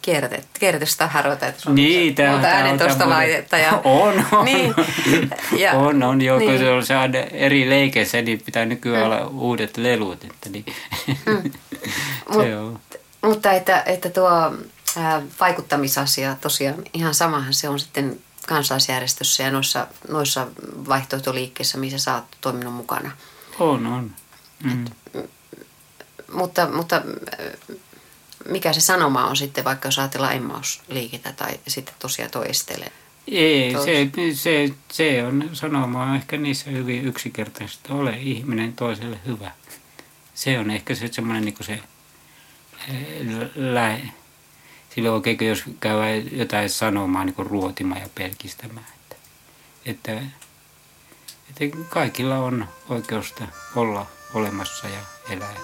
kierrätystaharoita, 0.58 1.46
että 1.46 1.60
sulla 1.60 1.74
niin, 1.74 2.14
on 2.24 2.30
monta 2.30 2.48
äänentoistolaitetta. 2.48 3.58
Ja, 3.58 3.72
on, 3.84 4.24
on. 4.32 4.44
Niin, 4.44 4.74
ja, 5.62 5.72
on, 5.72 6.02
on, 6.02 6.22
joo, 6.22 6.38
niin. 6.38 6.50
kun 6.50 6.58
se 6.58 6.70
on 6.70 6.86
se 6.86 6.94
eri 7.32 7.70
leikeissä, 7.70 8.22
niin 8.22 8.42
pitää 8.44 8.64
nykyään 8.64 9.02
mm. 9.02 9.12
olla 9.12 9.26
uudet 9.26 9.76
lelut. 9.76 10.24
Että 10.24 10.50
niin. 10.50 10.64
Mm. 11.26 11.50
se 12.42 12.56
on. 12.56 12.80
Mutta 13.22 13.52
että, 13.52 13.82
että 13.86 14.10
tuo 14.10 14.30
ää, 14.96 15.22
vaikuttamisasia 15.40 16.36
tosiaan 16.40 16.82
ihan 16.94 17.14
samahan 17.14 17.54
se 17.54 17.68
on 17.68 17.78
sitten 17.78 18.20
kansalaisjärjestössä 18.46 19.42
ja 19.42 19.50
noissa, 19.50 19.86
noissa 20.08 20.46
vaihtoehtoliikkeissä, 20.88 21.78
missä 21.78 21.98
sä 21.98 22.14
oot 22.14 22.24
toiminut 22.40 22.74
mukana. 22.74 23.10
On, 23.58 23.86
on. 23.86 24.10
Mm. 24.64 24.84
Et, 24.84 24.92
mutta, 26.32 26.68
mutta 26.70 27.02
mikä 28.48 28.72
se 28.72 28.80
sanoma 28.80 29.26
on 29.26 29.36
sitten, 29.36 29.64
vaikka 29.64 29.88
jos 29.88 29.98
ajatellaan 29.98 30.36
emmausliikettä 30.36 31.32
tai 31.32 31.60
sitten 31.68 31.94
tosiaan 31.98 32.30
tuo 32.30 32.44
estele? 32.44 32.92
Ei, 33.28 33.72
se, 33.84 34.10
se, 34.34 34.74
se 34.92 35.24
on 35.24 35.50
sanoma 35.52 36.04
on 36.04 36.16
ehkä 36.16 36.36
niissä 36.36 36.70
hyvin 36.70 37.04
yksinkertaisesti. 37.04 37.92
Ole 37.92 38.16
ihminen 38.20 38.72
toiselle 38.72 39.18
hyvä. 39.26 39.50
Se 40.34 40.58
on 40.58 40.70
ehkä 40.70 40.94
se 40.94 41.08
semmoinen 41.12 41.44
niin 41.44 41.54
se 41.60 41.80
lä, 43.54 43.98
silloin 44.94 45.14
oikein, 45.14 45.48
jos 45.48 45.64
käy 45.80 46.20
jotain 46.32 46.70
sanomaan 46.70 47.26
niin 47.26 47.46
ruotimaan 47.46 48.00
ja 48.00 48.08
pelkistämään. 48.14 48.86
Että, 49.06 49.16
että, 49.86 50.12
että 51.50 51.76
kaikilla 51.88 52.38
on 52.38 52.68
oikeusta 52.88 53.44
olla 53.76 54.06
olemassa 54.34 54.86
ja 54.88 55.00
elää. 55.30 55.54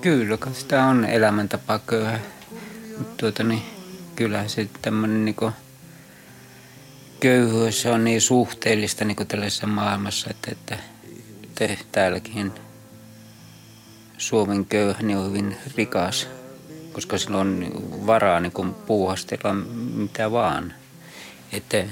Kyllä, 0.00 0.38
sitä 0.52 0.84
on 0.84 1.04
elämäntapa 1.04 1.78
köyhä. 1.78 2.20
Tuota, 3.16 3.44
niin, 3.44 3.62
se 4.46 4.68
tämmöinen 4.82 5.24
niin 5.24 5.36
köyhyys 7.20 7.86
on 7.86 8.04
niin 8.04 8.20
suhteellista 8.20 9.04
niin 9.04 9.28
tällaisessa 9.28 9.66
maailmassa, 9.66 10.30
että, 10.30 10.50
että 10.50 10.78
te 11.54 11.78
täälläkin 11.92 12.52
Suomen 14.18 14.64
köyhä 14.64 15.02
niin 15.02 15.18
on 15.18 15.28
hyvin 15.28 15.56
rikas, 15.76 16.28
koska 16.92 17.18
sillä 17.18 17.38
on 17.38 17.72
varaa 18.06 18.40
niin 18.40 18.74
puuhastella 18.86 19.54
mitä 19.94 20.32
vaan. 20.32 20.74
Että 21.52 21.84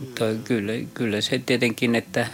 Mutta 0.00 0.24
kyllä, 0.44 0.72
kyllä 0.94 1.20
se 1.20 1.38
tietenkin, 1.46 1.94
että 1.94 2.26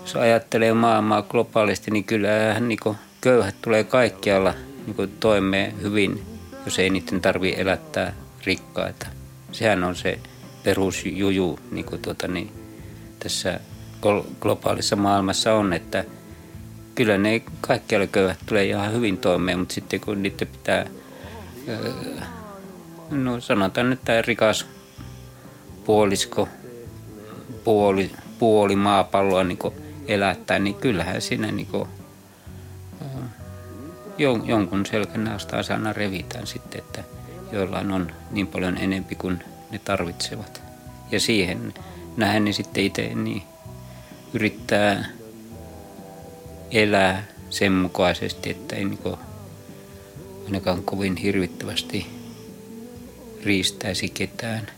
jos 0.00 0.16
ajattelee 0.16 0.72
maailmaa 0.74 1.22
globaalisti, 1.22 1.90
niin 1.90 2.04
kyllähän 2.04 2.68
niin 2.68 2.78
köyhät 3.20 3.54
tulee 3.62 3.84
kaikkialla 3.84 4.54
niin 4.86 5.10
toimeen 5.20 5.82
hyvin, 5.82 6.22
jos 6.64 6.78
ei 6.78 6.90
niiden 6.90 7.20
tarvi 7.20 7.54
elättää 7.56 8.14
rikkaita. 8.44 9.06
Sehän 9.52 9.84
on 9.84 9.96
se 9.96 10.18
perusjuju 10.64 11.58
niin 11.70 11.84
kuin 11.84 12.02
tuota, 12.02 12.28
niin 12.28 12.52
tässä 13.18 13.60
globaalissa 14.40 14.96
maailmassa 14.96 15.54
on, 15.54 15.72
että 15.72 16.04
kyllä 16.94 17.18
ne 17.18 17.42
kaikkialla 17.60 18.06
köyhät 18.06 18.38
tulee 18.46 18.64
ihan 18.64 18.92
hyvin 18.92 19.18
toimeen, 19.18 19.58
mutta 19.58 19.74
sitten 19.74 20.00
kun 20.00 20.22
niiden 20.22 20.48
pitää, 20.48 20.86
no 23.10 23.40
sanotaan, 23.40 23.92
että 23.92 24.22
rikas 24.22 24.66
puolisko, 25.88 26.48
puoli, 27.64 28.10
puoli 28.38 28.76
maapalloa 28.76 29.44
niin 29.44 29.58
elättää, 30.06 30.58
niin 30.58 30.74
kyllähän 30.74 31.22
siinä 31.22 31.52
niin 31.52 31.66
kuin, 31.66 31.88
jonkun 34.44 34.86
selkänäistä 34.86 35.56
aina 35.70 35.92
revitään 35.92 36.46
sitten, 36.46 36.78
että 36.78 37.04
joillain 37.52 37.90
on 37.90 38.12
niin 38.30 38.46
paljon 38.46 38.78
enempi 38.78 39.14
kuin 39.14 39.38
ne 39.70 39.78
tarvitsevat. 39.78 40.62
Ja 41.10 41.20
siihen 41.20 41.74
nähen 42.16 42.44
niin 42.44 42.54
sitten 42.54 42.84
itse 42.84 43.14
niin 43.14 43.42
yrittää 44.34 45.04
elää 46.70 47.24
sen 47.50 47.72
mukaisesti, 47.72 48.50
että 48.50 48.76
ei 48.76 48.84
niin 48.84 49.16
ainakaan 50.44 50.82
kovin 50.82 51.16
hirvittävästi 51.16 52.06
riistäisi 53.44 54.08
ketään 54.08 54.77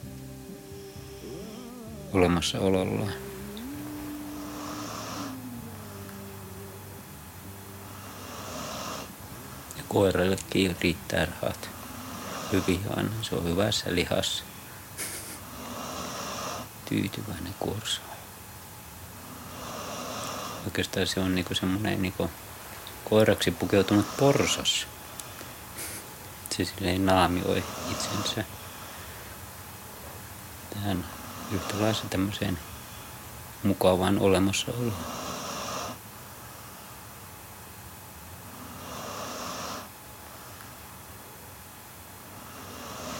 olemassaolollaan. 2.13 3.13
Ja 9.77 9.83
koirallekin 9.89 10.77
riittää 10.81 11.27
rahat 11.43 11.71
hyvin 12.53 12.81
aina. 12.97 13.11
Se 13.23 13.35
on 13.35 13.45
hyvässä 13.45 13.95
lihassa. 13.95 14.45
Tyytyväinen 16.89 17.55
kuorsa. 17.59 18.01
Oikeastaan 20.65 21.07
se 21.07 21.21
on 21.21 21.35
niinku 21.35 21.55
semmoinen 21.55 22.03
niinku 22.03 22.31
koiraksi 23.11 23.51
pukeutunut 23.51 24.17
porsas. 24.17 24.87
Se 26.57 26.65
silleen 26.65 27.07
naamioi 27.07 27.65
itsensä 27.91 28.45
tähän 30.75 31.05
yhtälaisen 31.55 32.09
tämmöiseen 32.09 32.59
mukavaan 33.63 34.19
olemassaoloon. 34.19 34.93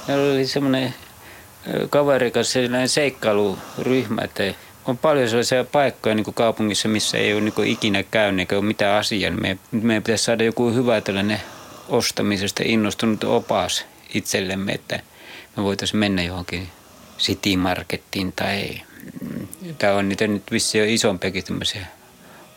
Meillä 0.09 0.33
oli 0.33 0.47
semmoinen 0.47 0.95
kaveri 1.91 2.33
sellainen 2.43 2.89
seikkailuryhmä, 2.89 4.23
että 4.23 4.43
on 4.85 4.99
paljon 4.99 5.29
sellaisia 5.29 5.65
paikkoja 5.65 6.15
niin 6.15 6.35
kaupungissa, 6.35 6.89
missä 6.89 7.19
ei 7.19 7.33
ole 7.33 7.41
niin 7.41 7.67
ikinä 7.67 8.03
käynyt 8.03 8.41
eikä 8.41 8.57
ole 8.57 8.65
mitään 8.65 8.99
asiaa. 8.99 9.31
Niin 9.31 9.43
meidän, 9.43 9.59
meidän 9.73 10.03
pitäisi 10.03 10.25
saada 10.25 10.45
joku 10.45 10.71
hyvä 10.71 11.01
tällainen 11.01 11.41
ostamisesta 11.89 12.63
innostunut 12.67 13.25
opas 13.25 13.87
itsellemme, 14.15 14.73
että 14.73 15.01
me 15.57 15.63
voitaisiin 15.63 16.01
mennä 16.01 16.23
johonkin 16.23 16.69
City 17.21 17.57
Markettiin 17.57 18.33
tai 18.33 18.81
mm, 19.21 19.47
tämä 19.79 19.95
on 19.95 20.09
niitä 20.09 20.27
nyt 20.27 20.53
vissi 20.53 20.79
jo 20.79 20.85
isompiakin 20.89 21.45
tämmöisiä 21.45 21.87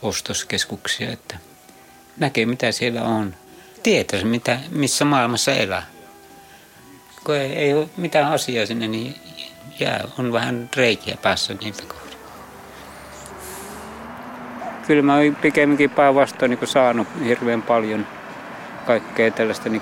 ostoskeskuksia, 0.01 1.11
että 1.11 1.37
näkee 2.17 2.45
mitä 2.45 2.71
siellä 2.71 3.03
on. 3.03 3.35
Tietäisi 3.83 4.25
mitä, 4.25 4.59
missä 4.71 5.05
maailmassa 5.05 5.51
elää. 5.51 5.85
Kun 7.23 7.35
ei, 7.35 7.53
ei 7.53 7.73
ole 7.73 7.89
mitään 7.97 8.31
asiaa 8.31 8.65
sinne, 8.65 8.87
niin 8.87 9.15
jää, 9.79 10.07
on 10.17 10.33
vähän 10.33 10.69
reikiä 10.75 11.17
päässä 11.21 11.53
niiltä 11.53 11.83
kohdalla. 11.87 12.17
Kyllä 14.87 15.01
mä 15.01 15.15
oon 15.15 15.35
pikemminkin 15.35 15.89
päinvastoin 15.89 16.49
niin 16.49 16.67
saanut 16.67 17.07
hirveän 17.25 17.61
paljon 17.61 18.07
kaikkea 18.85 19.31
tällaista 19.31 19.69
niin 19.69 19.81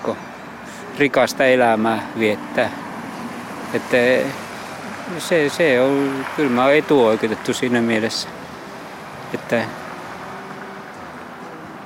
rikasta 0.97 1.45
elämää 1.45 2.07
viettää. 2.19 2.71
Että 3.73 3.97
se, 5.17 5.49
se 5.49 5.81
on, 5.81 6.25
kyllä 6.35 6.49
mä 6.49 6.63
oon 6.63 6.73
etuoikeutettu 6.73 7.53
siinä 7.53 7.81
mielessä, 7.81 8.29
että, 9.33 9.63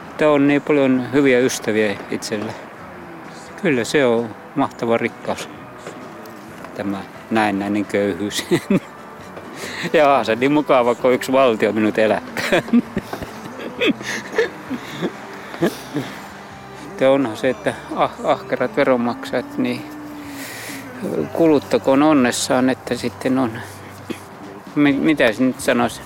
että 0.09 0.29
on 0.29 0.47
niin 0.47 0.61
paljon 0.61 1.07
hyviä 1.13 1.39
ystäviä 1.39 1.95
itselle. 2.11 2.53
Kyllä 3.61 3.83
se 3.83 4.05
on 4.05 4.35
mahtava 4.55 4.97
rikkaus, 4.97 5.49
tämä 6.75 7.01
näennäinen 7.31 7.85
köyhyys. 7.85 8.45
ja 9.93 10.23
se 10.23 10.35
niin 10.35 10.51
mukava, 10.51 10.95
kun 10.95 11.13
yksi 11.13 11.31
valtio 11.31 11.71
minut 11.71 11.97
elättää. 11.97 12.61
Sitten 16.81 17.09
onhan 17.09 17.37
se, 17.37 17.49
että 17.49 17.73
ah, 17.95 18.11
ahkerat 18.23 18.75
veronmaksajat, 18.75 19.57
niin 19.57 19.94
kuluttakoon 21.33 22.03
onnessaan, 22.03 22.69
että 22.69 22.95
sitten 22.95 23.39
on, 23.39 23.51
mitä 24.75 25.31
se 25.31 25.43
nyt 25.43 25.59
sanoisi, 25.59 26.01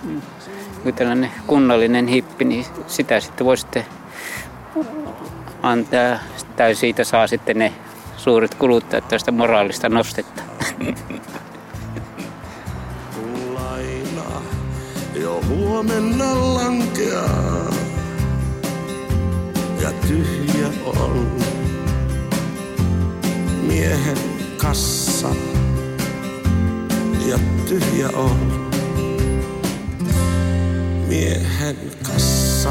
kun 0.84 0.94
tällainen 0.94 1.32
kunnallinen 1.48 2.08
hippi, 2.08 2.46
niin 2.46 2.66
sitä 2.88 3.20
sitten 3.20 3.46
voi 3.46 3.58
sitten 3.58 3.86
antaa, 5.64 6.20
tai 6.56 6.76
siitä 6.76 7.04
saa 7.04 7.28
sitten 7.28 7.60
ne 7.60 7.74
suuret 8.18 8.56
kuluttajat 8.56 9.08
tästä 9.08 9.32
moraalista 9.32 9.90
nostetta. 9.90 10.44
Laina 13.54 14.42
jo 15.16 15.42
huomenna 15.48 16.54
lankeaa. 16.54 17.70
Ja 19.82 19.92
tyhjä 20.08 20.68
on 20.86 21.32
miehen 23.68 24.39
kassa. 24.62 25.36
Ja 27.26 27.40
tyhjä 27.68 28.10
on 28.10 28.70
miehen 31.08 31.78
kassa 32.04 32.70